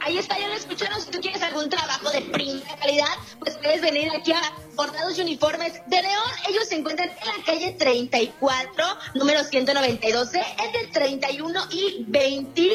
[0.00, 1.00] Ahí está, ya lo escucharon.
[1.00, 3.08] Si tú quieres algún trabajo de primera calidad,
[3.40, 4.40] pues puedes venir aquí a
[4.74, 6.30] Bordados y Uniformes de León.
[6.48, 8.84] Ellos se encuentran en la calle 34,
[9.14, 12.70] número 192, entre 31 y 20.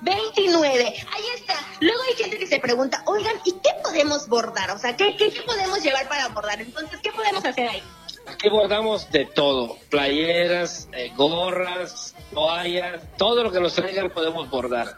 [0.00, 0.84] 29.
[0.84, 1.54] Ahí está.
[1.80, 4.70] Luego hay gente que se pregunta, oigan, ¿y qué podemos bordar?
[4.70, 6.60] O sea, ¿qué, qué, qué podemos llevar para bordar?
[6.60, 7.82] Entonces, ¿qué podemos hacer ahí?
[8.26, 14.96] Aquí bordamos de todo, playeras, eh, gorras, toallas, todo lo que nos traigan podemos bordar.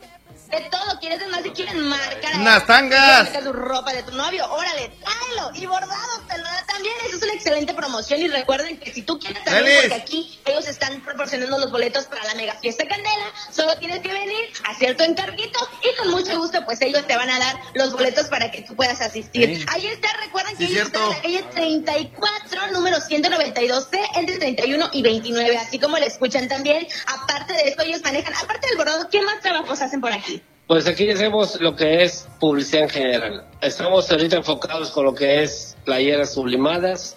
[0.51, 3.25] De todo, quieres más si quieren marcar Unas tangas.
[3.25, 7.17] marcar tu ropa de tu novio, órale, tráelo y bordado te lo da también, eso
[7.17, 11.03] es una excelente promoción y recuerden que si tú quieres también, porque aquí ellos están
[11.03, 15.59] proporcionando los boletos para la mega fiesta Candela, solo tienes que venir, hacer tu encarguito
[15.83, 18.75] y con mucho gusto pues ellos te van a dar los boletos para que tú
[18.75, 19.57] puedas asistir.
[19.57, 19.67] Sí.
[19.69, 24.89] Ahí está, recuerden que Sí, ellos están en la calle 34, número 192C, entre 31
[24.93, 29.09] y 29, así como le escuchan también, aparte de esto ellos manejan, aparte del bordado,
[29.11, 30.43] ¿qué más trabajos hacen por aquí?
[30.67, 33.47] Pues aquí hacemos lo que es publicidad en general.
[33.61, 37.17] Estamos ahorita enfocados con lo que es playeras sublimadas.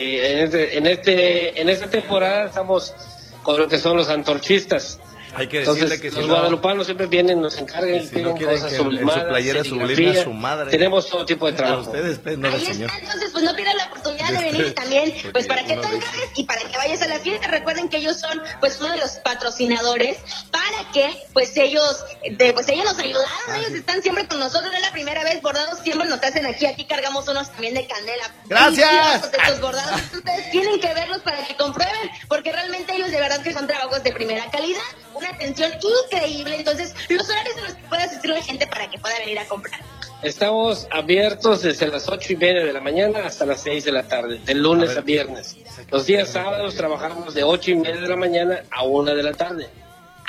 [0.00, 2.94] Eh, este, en, este, en esta temporada estamos
[3.42, 5.00] con lo que son los antorchistas.
[5.34, 8.16] Hay que Entonces, decirle que si los no- guadalupanos siempre vienen, nos encargan y Si
[8.22, 10.70] no quieren cosas que en- su playera sublime a su madre.
[10.70, 11.82] Tenemos todo tipo de trabajo.
[11.82, 12.90] ustedes, pues, no Ahí está, señor.
[13.00, 16.04] entonces pues no pierdas la oportunidad de venir también, pues para que te encargues
[16.36, 17.46] y para que vayas a la fiesta.
[17.48, 20.18] Recuerden que ellos son pues uno de los patrocinadores
[20.50, 24.76] para que pues ellos, de, pues ellos nos ayudaron, ellos están siempre con nosotros, no
[24.76, 28.24] es la primera vez, bordados siempre nos hacen aquí, aquí cargamos unos también de candela.
[28.46, 28.88] ¡Gracias!
[28.90, 33.40] Deliciosos Estos bordados, ustedes tienen que verlos para que comprueben, porque realmente ellos de verdad
[33.42, 34.80] que son trabajos de primera calidad,
[35.14, 35.72] una atención
[36.06, 39.38] increíble, entonces los horarios en los que puede asistir la gente para que pueda venir
[39.38, 39.80] a comprar.
[40.22, 44.02] Estamos abiertos desde las ocho y media de la mañana hasta las seis de la
[44.02, 45.56] tarde, de lunes a, viernes.
[45.92, 49.32] Los días sábados trabajamos de ocho y media de la mañana a una de la
[49.32, 49.68] tarde.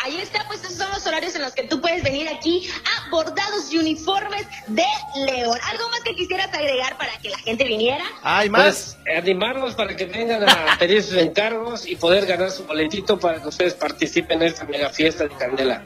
[0.03, 3.09] Ahí está, pues esos son los horarios en los que tú puedes venir aquí a
[3.09, 4.85] Bordados y Uniformes de
[5.25, 5.57] León.
[5.69, 8.03] ¿Algo más que quisieras agregar para que la gente viniera?
[8.23, 8.97] ¿Hay más?
[9.03, 13.41] Pues animarlos para que vengan a pedir sus encargos y poder ganar su boletito para
[13.41, 15.83] que ustedes participen en esta mega fiesta de Candela.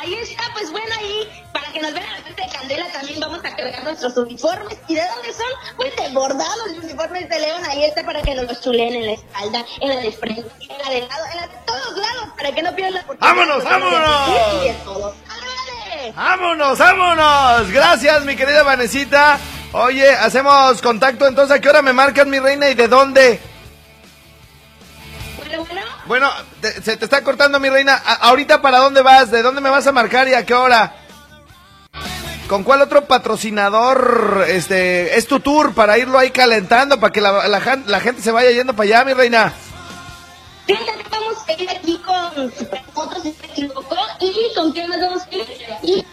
[0.00, 3.20] Ahí está, pues bueno, ahí para que nos vean a la fiesta de Candela también
[3.20, 4.78] vamos a cargar nuestros uniformes.
[4.88, 5.76] ¿Y de dónde son?
[5.76, 7.62] Pues de Bordados y Uniformes de León.
[7.68, 10.78] Ahí está para que nos los chuleen en la espalda, en la de frente, en
[10.78, 13.36] la de lado, en la de todos lados, para que no pierdan la oportunidad.
[13.36, 14.30] ¡Vámonos, vámonos!
[16.16, 17.70] ¡Vámonos, vámonos!
[17.70, 19.38] Gracias, mi querida Vanesita.
[19.72, 21.58] Oye, hacemos contacto entonces.
[21.58, 23.49] ¿A qué hora me marcan, mi reina, y de dónde?
[25.56, 25.80] Bueno, bueno.
[26.06, 26.30] Bueno,
[26.60, 27.94] te- se te está cortando, mi reina.
[27.94, 29.30] A- ahorita, ¿para dónde vas?
[29.30, 30.94] ¿De dónde me vas a marcar y a qué hora?
[32.48, 37.46] ¿Con cuál otro patrocinador este, es tu tour para irlo ahí calentando, para que la,
[37.46, 39.52] la gente se vaya yendo para allá, mi reina?
[41.10, 45.34] Vamos a ir aquí con Superfotos, si no me equivoco, y con quién vamos a
[45.34, 45.46] ir.
[45.82, 46.04] Y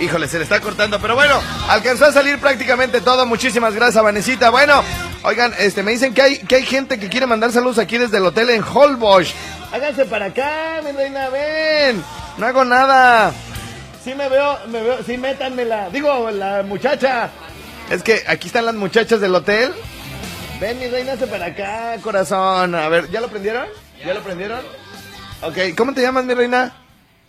[0.00, 3.26] Híjole, se le está cortando, pero bueno, alcanzó a salir prácticamente todo.
[3.26, 4.50] Muchísimas gracias, Vanesita.
[4.50, 4.82] Bueno,
[5.24, 8.18] oigan, este, me dicen que hay, que hay gente que quiere mandar saludos aquí desde
[8.18, 9.34] el hotel en Holbox.
[9.72, 12.02] Háganse para acá, mi reina, ven.
[12.36, 13.32] No hago nada.
[14.04, 15.90] Sí me veo, me veo, sí métanmela.
[15.90, 17.30] Digo, la muchacha.
[17.90, 19.74] Es que aquí están las muchachas del hotel.
[20.60, 22.74] Ven, mi reina, hazte para acá, corazón.
[22.74, 23.66] A ver, ¿ya lo prendieron?
[24.04, 24.60] ¿Ya lo prendieron?
[25.42, 26.72] Ok, ¿cómo te llamas, mi reina?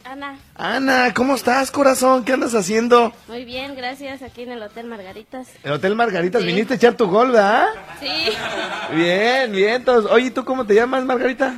[0.10, 2.26] Ana, Ana, ¿cómo estás, corazón?
[2.26, 3.14] ¿Qué andas haciendo?
[3.28, 4.24] muy bien, gracias.
[4.24, 5.48] Aquí en el Hotel Margaritas.
[5.64, 6.48] El Hotel Margaritas, Sí.
[6.48, 7.68] viniste a echar tu gol, ¿verdad?
[8.00, 8.08] Sí.
[8.96, 9.76] Bien, bien.
[9.76, 11.54] Entonces, oye, ¿tú cómo te llamas, Margarita?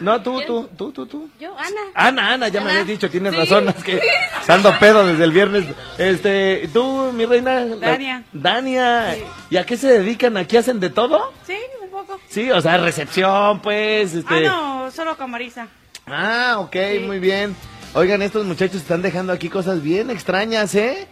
[0.00, 1.28] No, tú, tú, tú, tú, tú.
[1.38, 1.80] Yo, Ana.
[1.94, 3.40] Ana, Ana, ya me habías dicho, tienes Sí.
[3.40, 4.00] razón, es que
[4.48, 5.66] ando pedo desde el viernes.
[5.98, 7.60] Este, tú, mi reina.
[7.66, 8.22] la- Dania.
[8.32, 9.14] Dania.
[9.50, 10.38] ¿Y a qué se dedican?
[10.38, 11.32] ¿Aquí hacen de todo?
[11.46, 12.18] Sí, un poco.
[12.30, 14.48] Sí, o sea, recepción, pues, este.
[14.48, 15.68] Ah, no, solo camariza.
[16.06, 16.76] Ah, ok,
[17.06, 17.54] muy bien.
[17.94, 21.06] Oigan, estos muchachos están dejando aquí cosas bien extrañas, ¿eh?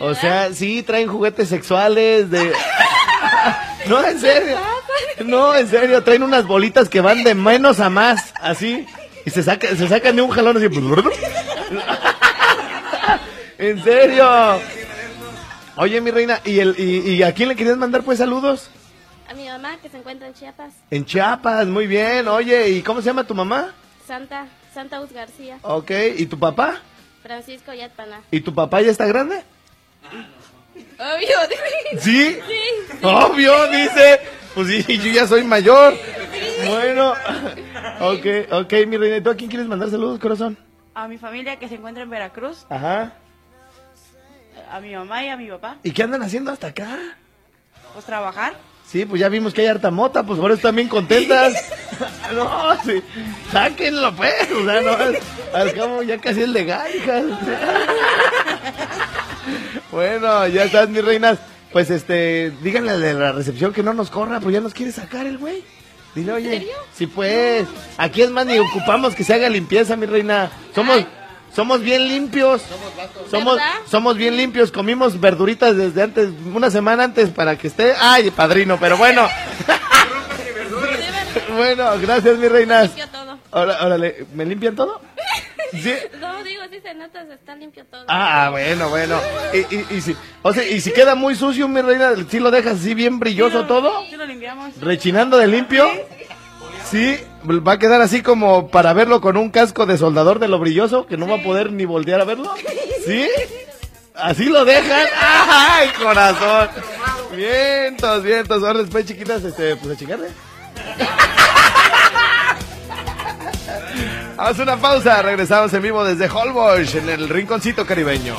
[0.00, 2.52] O sea, sí, traen juguetes sexuales de...
[3.86, 4.58] No, en serio.
[5.24, 8.86] No, en serio, traen unas bolitas que van de menos a más, así.
[9.24, 10.66] Y se, saca, se sacan de un jalón así.
[13.58, 14.58] En serio.
[15.76, 18.70] Oye, mi reina, ¿y, el, y, y a quién le querías mandar pues saludos?
[19.28, 20.72] A mi mamá que se encuentra en Chiapas.
[20.90, 22.26] En Chiapas, muy bien.
[22.28, 23.74] Oye, ¿y cómo se llama tu mamá?
[24.10, 25.60] Santa, Santa Uz García.
[25.62, 26.80] Ok, ¿y tu papá?
[27.22, 28.22] Francisco Yatpana.
[28.32, 29.44] ¿Y tu papá ya está grande?
[30.98, 31.36] Obvio,
[32.00, 32.34] ¿Sí?
[32.34, 32.96] Sí.
[33.04, 34.20] Obvio, dice.
[34.52, 35.94] Pues sí, yo ya soy mayor.
[36.66, 37.12] Bueno,
[38.00, 39.18] ok, ok, mi reina.
[39.18, 40.58] ¿Y tú a quién quieres mandar saludos, corazón?
[40.94, 43.12] A mi familia que se encuentra en Veracruz, Ajá.
[44.72, 46.98] a mi mamá y a mi papá, ¿Y qué andan haciendo hasta acá?
[47.92, 48.54] pues trabajar.
[48.90, 51.54] Sí, pues ya vimos que hay harta mota, pues ahora están bien contentas.
[52.34, 53.02] no, sí.
[53.52, 54.50] Sáquenlo, pues.
[54.50, 54.96] O sea, no,
[55.54, 57.24] al, cabo ya casi es legal, hijas.
[59.92, 61.38] bueno, ya están, mis reinas.
[61.72, 65.26] Pues este, díganle de la recepción que no nos corra, pues ya nos quiere sacar
[65.26, 65.62] el güey.
[66.16, 66.50] Dile, oye.
[66.50, 66.74] serio?
[66.92, 67.68] Sí, pues.
[67.96, 70.50] Aquí es más, ni ocupamos que se haga limpieza, mi reina.
[70.74, 71.06] Somos.
[71.54, 72.62] Somos bien limpios.
[73.30, 73.72] Somos, ¿Verdad?
[73.88, 74.70] somos bien limpios.
[74.70, 77.94] Comimos verduritas desde antes, una semana antes para que esté.
[77.98, 79.28] Ay, padrino, pero bueno.
[81.56, 82.48] bueno, gracias, mi.
[82.48, 83.38] Limpio todo.
[83.52, 85.00] Ahora, órale, ¿me limpian todo?
[85.72, 85.94] Sí.
[86.20, 88.04] No, digo, sí se nota, se está limpio todo.
[88.08, 89.18] Ah, bueno, bueno.
[89.52, 92.50] Y, y, y si, o sea, y si queda muy sucio, mi reina, ¿sí lo
[92.50, 94.04] dejas así bien brilloso todo?
[94.08, 94.78] Sí lo limpiamos.
[94.80, 95.88] Rechinando de limpio.
[96.90, 97.16] Sí,
[97.46, 101.06] va a quedar así como para verlo con un casco de soldador de lo brilloso,
[101.06, 102.52] que no va a poder ni voltear a verlo.
[103.06, 103.28] ¿Sí?
[104.14, 105.06] Así lo dejan.
[105.16, 106.68] ¡Ay, corazón!
[107.34, 108.64] Vientos, vientos.
[108.64, 110.30] Ahora después, chiquitas, este, pues a chingarle.
[114.36, 115.22] Vamos a una pausa.
[115.22, 118.34] Regresamos en vivo desde Holbox, en el rinconcito caribeño.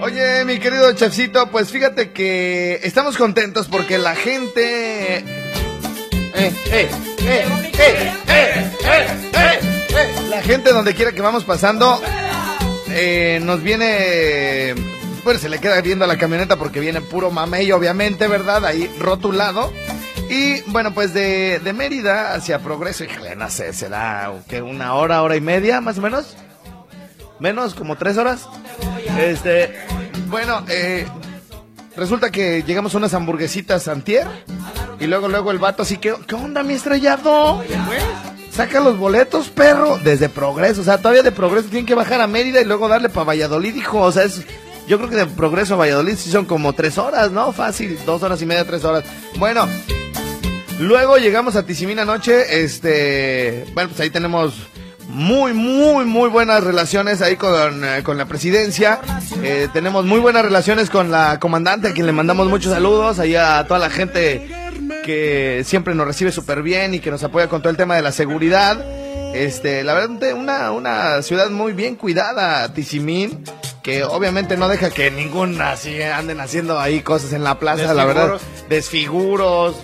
[0.00, 5.44] Oye, mi querido chefcito, pues fíjate que estamos contentos porque la gente.
[6.34, 6.90] Eh, eh,
[8.28, 8.70] eh.
[10.28, 12.00] La gente donde quiera que vamos pasando
[13.40, 14.74] nos viene.
[15.24, 18.64] Bueno, se le queda viendo a la camioneta porque viene puro mamey, obviamente, ¿verdad?
[18.66, 19.72] Ahí rotulado.
[20.28, 25.22] Y bueno, pues de, de Mérida hacia Progreso, híjole, no sé, será que una hora,
[25.22, 26.36] hora y media, más o menos.
[27.38, 28.48] Menos, como tres horas.
[29.18, 29.74] Este,
[30.28, 31.06] bueno, eh,
[31.96, 34.26] resulta que llegamos a unas hamburguesitas antier.
[35.00, 37.62] Y luego, luego el vato así que, ¿qué onda, mi estrellado?
[38.50, 40.80] Saca los boletos, perro, desde Progreso.
[40.80, 43.74] O sea, todavía de Progreso tienen que bajar a Mérida y luego darle para Valladolid,
[43.74, 44.00] hijo.
[44.00, 44.42] O sea, es,
[44.86, 47.52] yo creo que de Progreso a Valladolid sí son como tres horas, ¿no?
[47.52, 49.04] Fácil, dos horas y media, tres horas.
[49.38, 49.66] Bueno,
[50.78, 52.62] luego llegamos a Tizimín anoche.
[52.62, 54.54] Este, bueno, pues ahí tenemos
[55.08, 59.00] muy, muy, muy buenas relaciones ahí con, eh, con la presidencia.
[59.42, 63.18] Eh, tenemos muy buenas relaciones con la comandante, a quien le mandamos muchos saludos.
[63.18, 64.48] Ahí a toda la gente
[65.04, 68.02] que siempre nos recibe súper bien y que nos apoya con todo el tema de
[68.02, 68.82] la seguridad.
[69.34, 73.44] Este, la verdad, una, una ciudad muy bien cuidada, Tizimín,
[73.82, 78.04] que obviamente no deja que ningún así anden haciendo ahí cosas en la plaza, la
[78.04, 78.40] verdad.
[78.68, 79.76] Desfiguros.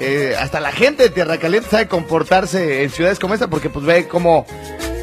[0.00, 3.86] Eh, hasta la gente de Tierra Caliente sabe comportarse en ciudades como esta porque pues
[3.86, 4.44] ve cómo,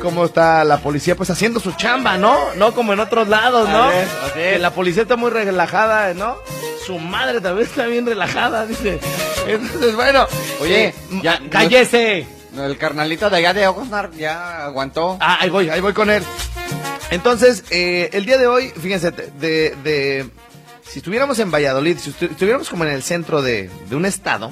[0.01, 2.37] cómo está la policía pues haciendo su chamba, ¿no?
[2.55, 3.89] No como en otros lados, ¿no?
[4.33, 6.37] Que la policía está muy relajada, ¿no?
[6.85, 8.99] Su madre también está bien relajada, dice.
[9.47, 10.25] Entonces, bueno.
[10.59, 12.25] Oye, eh, ya, cállese.
[12.57, 15.17] El carnalito de allá de Oxnard ya aguantó.
[15.21, 16.23] Ah, ahí voy, ahí voy con él.
[17.11, 20.29] Entonces, eh, el día de hoy, fíjense, de, de-
[20.89, 24.51] si estuviéramos en Valladolid, si estu- estuviéramos como en el centro de, de un estado,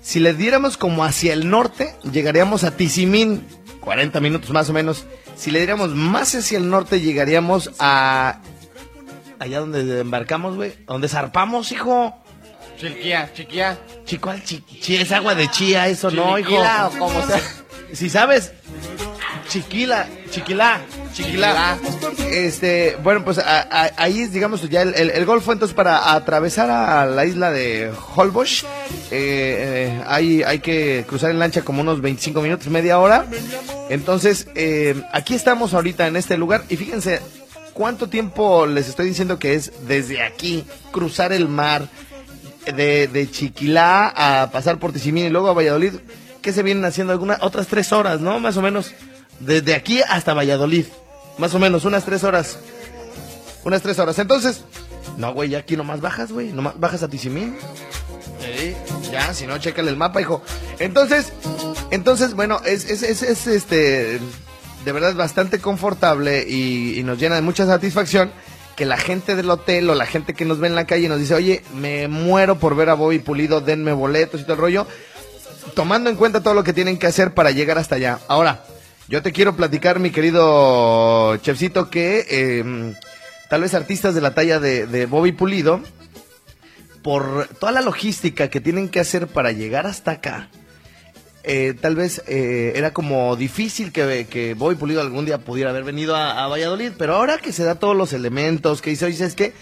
[0.00, 3.46] si le diéramos como hacia el norte, llegaríamos a Tizimín,
[3.84, 5.04] 40 minutos más o menos.
[5.36, 8.40] Si le diéramos más hacia el norte, llegaríamos a...
[9.38, 10.74] Allá donde embarcamos, güey.
[10.86, 12.14] Donde zarpamos, hijo.
[12.78, 13.78] Chiquía, chiquía.
[14.04, 16.56] Chico, al chi, chi- es agua de chía, eso no, hijo.
[16.56, 17.40] O como sea.
[17.92, 18.52] Si sabes,
[19.48, 20.80] chiquila, chiquilá,
[21.14, 21.78] chiquilá.
[22.30, 26.12] Este, bueno, pues a- a- ahí es, digamos, ya el, el, el golfo, entonces para
[26.14, 28.66] atravesar a la isla de Holbox, eh,
[29.10, 33.26] eh, hay, hay que cruzar en lancha como unos 25 minutos, media hora.
[33.88, 37.20] Entonces, eh, aquí estamos ahorita en este lugar y fíjense
[37.72, 41.88] cuánto tiempo les estoy diciendo que es desde aquí, cruzar el mar,
[42.66, 44.08] de, de Chiquilá
[44.42, 45.92] a pasar por Tizimín y luego a Valladolid,
[46.40, 48.40] que se vienen haciendo algunas otras tres horas, ¿no?
[48.40, 48.92] Más o menos.
[49.40, 50.86] Desde aquí hasta Valladolid.
[51.38, 52.58] Más o menos, unas tres horas.
[53.64, 54.18] Unas tres horas.
[54.18, 54.62] Entonces,
[55.16, 56.52] no, güey, ya aquí nomás bajas, güey.
[56.52, 57.56] Nomás bajas a Tizimín.
[58.40, 58.74] Sí,
[59.10, 60.42] ya, si no, chécale el mapa, hijo.
[60.78, 61.32] Entonces,
[61.90, 64.20] entonces, bueno, es, es, es, es, este,
[64.84, 68.30] de verdad bastante confortable y, y nos llena de mucha satisfacción
[68.76, 71.18] que la gente del hotel o la gente que nos ve en la calle nos
[71.18, 74.86] dice, oye, me muero por ver a Bobby Pulido, denme boletos y todo el rollo,
[75.74, 78.18] tomando en cuenta todo lo que tienen que hacer para llegar hasta allá.
[78.28, 78.64] Ahora,
[79.08, 82.94] yo te quiero platicar, mi querido Chefcito, que eh,
[83.50, 85.80] tal vez artistas de la talla de, Bobby Pulido,
[87.02, 90.48] por toda la logística que tienen que hacer para llegar hasta acá,
[91.42, 95.84] eh, tal vez eh, era como difícil que, que Bobby Pulido algún día pudiera haber
[95.84, 99.22] venido a, a Valladolid, pero ahora que se da todos los elementos, que dice, oye,
[99.22, 99.52] es que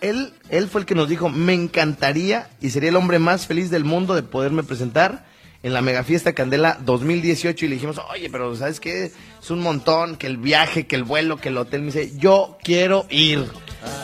[0.00, 3.70] él, él fue el que nos dijo, me encantaría y sería el hombre más feliz
[3.70, 5.33] del mundo de poderme presentar
[5.64, 9.10] en la Mega Fiesta Candela 2018 y le dijimos, oye, pero ¿sabes qué?
[9.42, 11.80] Es un montón, que el viaje, que el vuelo, que el hotel.
[11.80, 13.46] Me dice, yo quiero ir.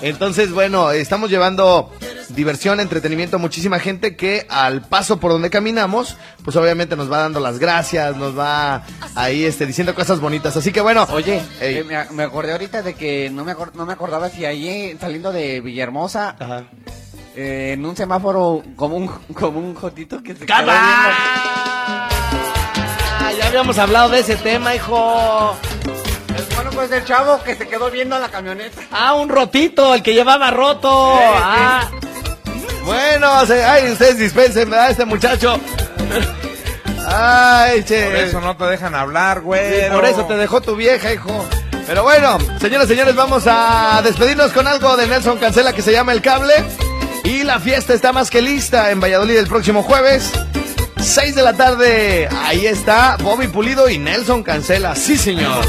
[0.01, 1.93] Entonces, bueno, estamos llevando
[2.31, 7.19] diversión, entretenimiento a muchísima gente que al paso por donde caminamos, pues obviamente nos va
[7.19, 8.85] dando las gracias, nos va
[9.15, 10.57] ahí este, diciendo cosas bonitas.
[10.57, 11.07] Así que bueno.
[11.13, 14.97] Oye, eh, me, me acordé ahorita de que no me, no me acordaba si ahí
[14.99, 16.37] saliendo de Villahermosa,
[17.37, 20.73] eh, en un semáforo como un, como un jotito que se quedó viendo.
[23.23, 25.57] Ah, ya habíamos hablado de ese tema, hijo.
[26.55, 28.81] Bueno, pues el chavo que se quedó viendo la camioneta.
[28.93, 30.91] Ah, un rotito, el que llevaba roto.
[31.19, 31.89] Ah.
[32.85, 34.91] Bueno, se- ay, ustedes dispensen, ¿verdad?
[34.91, 35.59] Este muchacho.
[37.07, 38.05] Ay, che.
[38.07, 39.91] Por eso no te dejan hablar, Sí, güey.
[39.91, 41.45] por eso te dejó tu vieja, hijo.
[41.87, 45.93] Pero bueno, señoras y señores, vamos a despedirnos con algo de Nelson Cancela que se
[45.93, 46.55] llama El Cable.
[47.25, 50.31] Y la fiesta está más que lista en Valladolid el próximo jueves.
[51.01, 52.29] 6 de la tarde.
[52.45, 54.95] Ahí está Bobby Pulido y Nelson Cancela.
[54.95, 55.65] Sí, señor.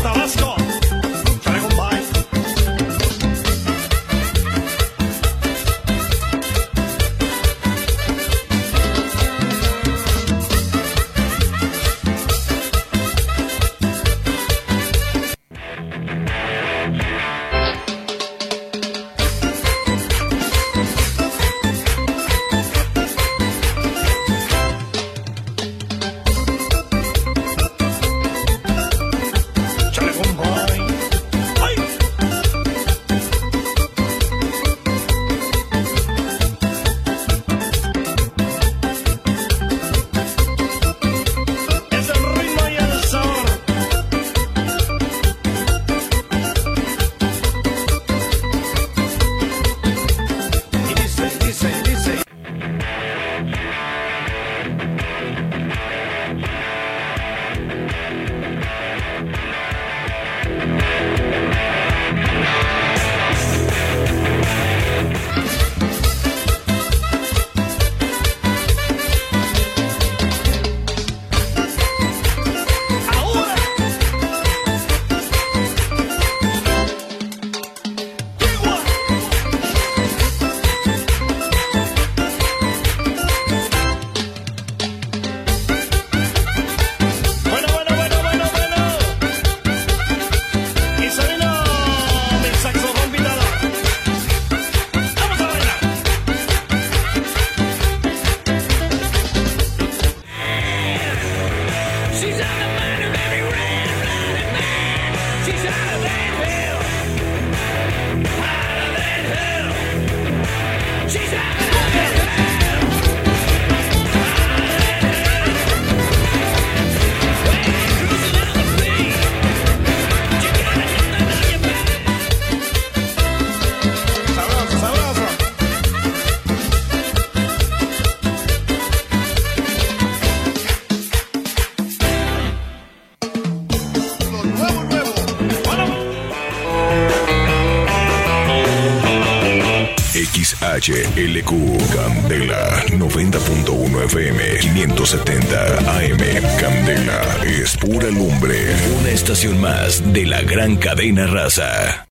[140.82, 146.17] XHLQ Candela 90.1 FM 570 AM
[146.59, 148.57] Candela es pura lumbre.
[148.99, 152.11] Una estación más de la gran cadena raza.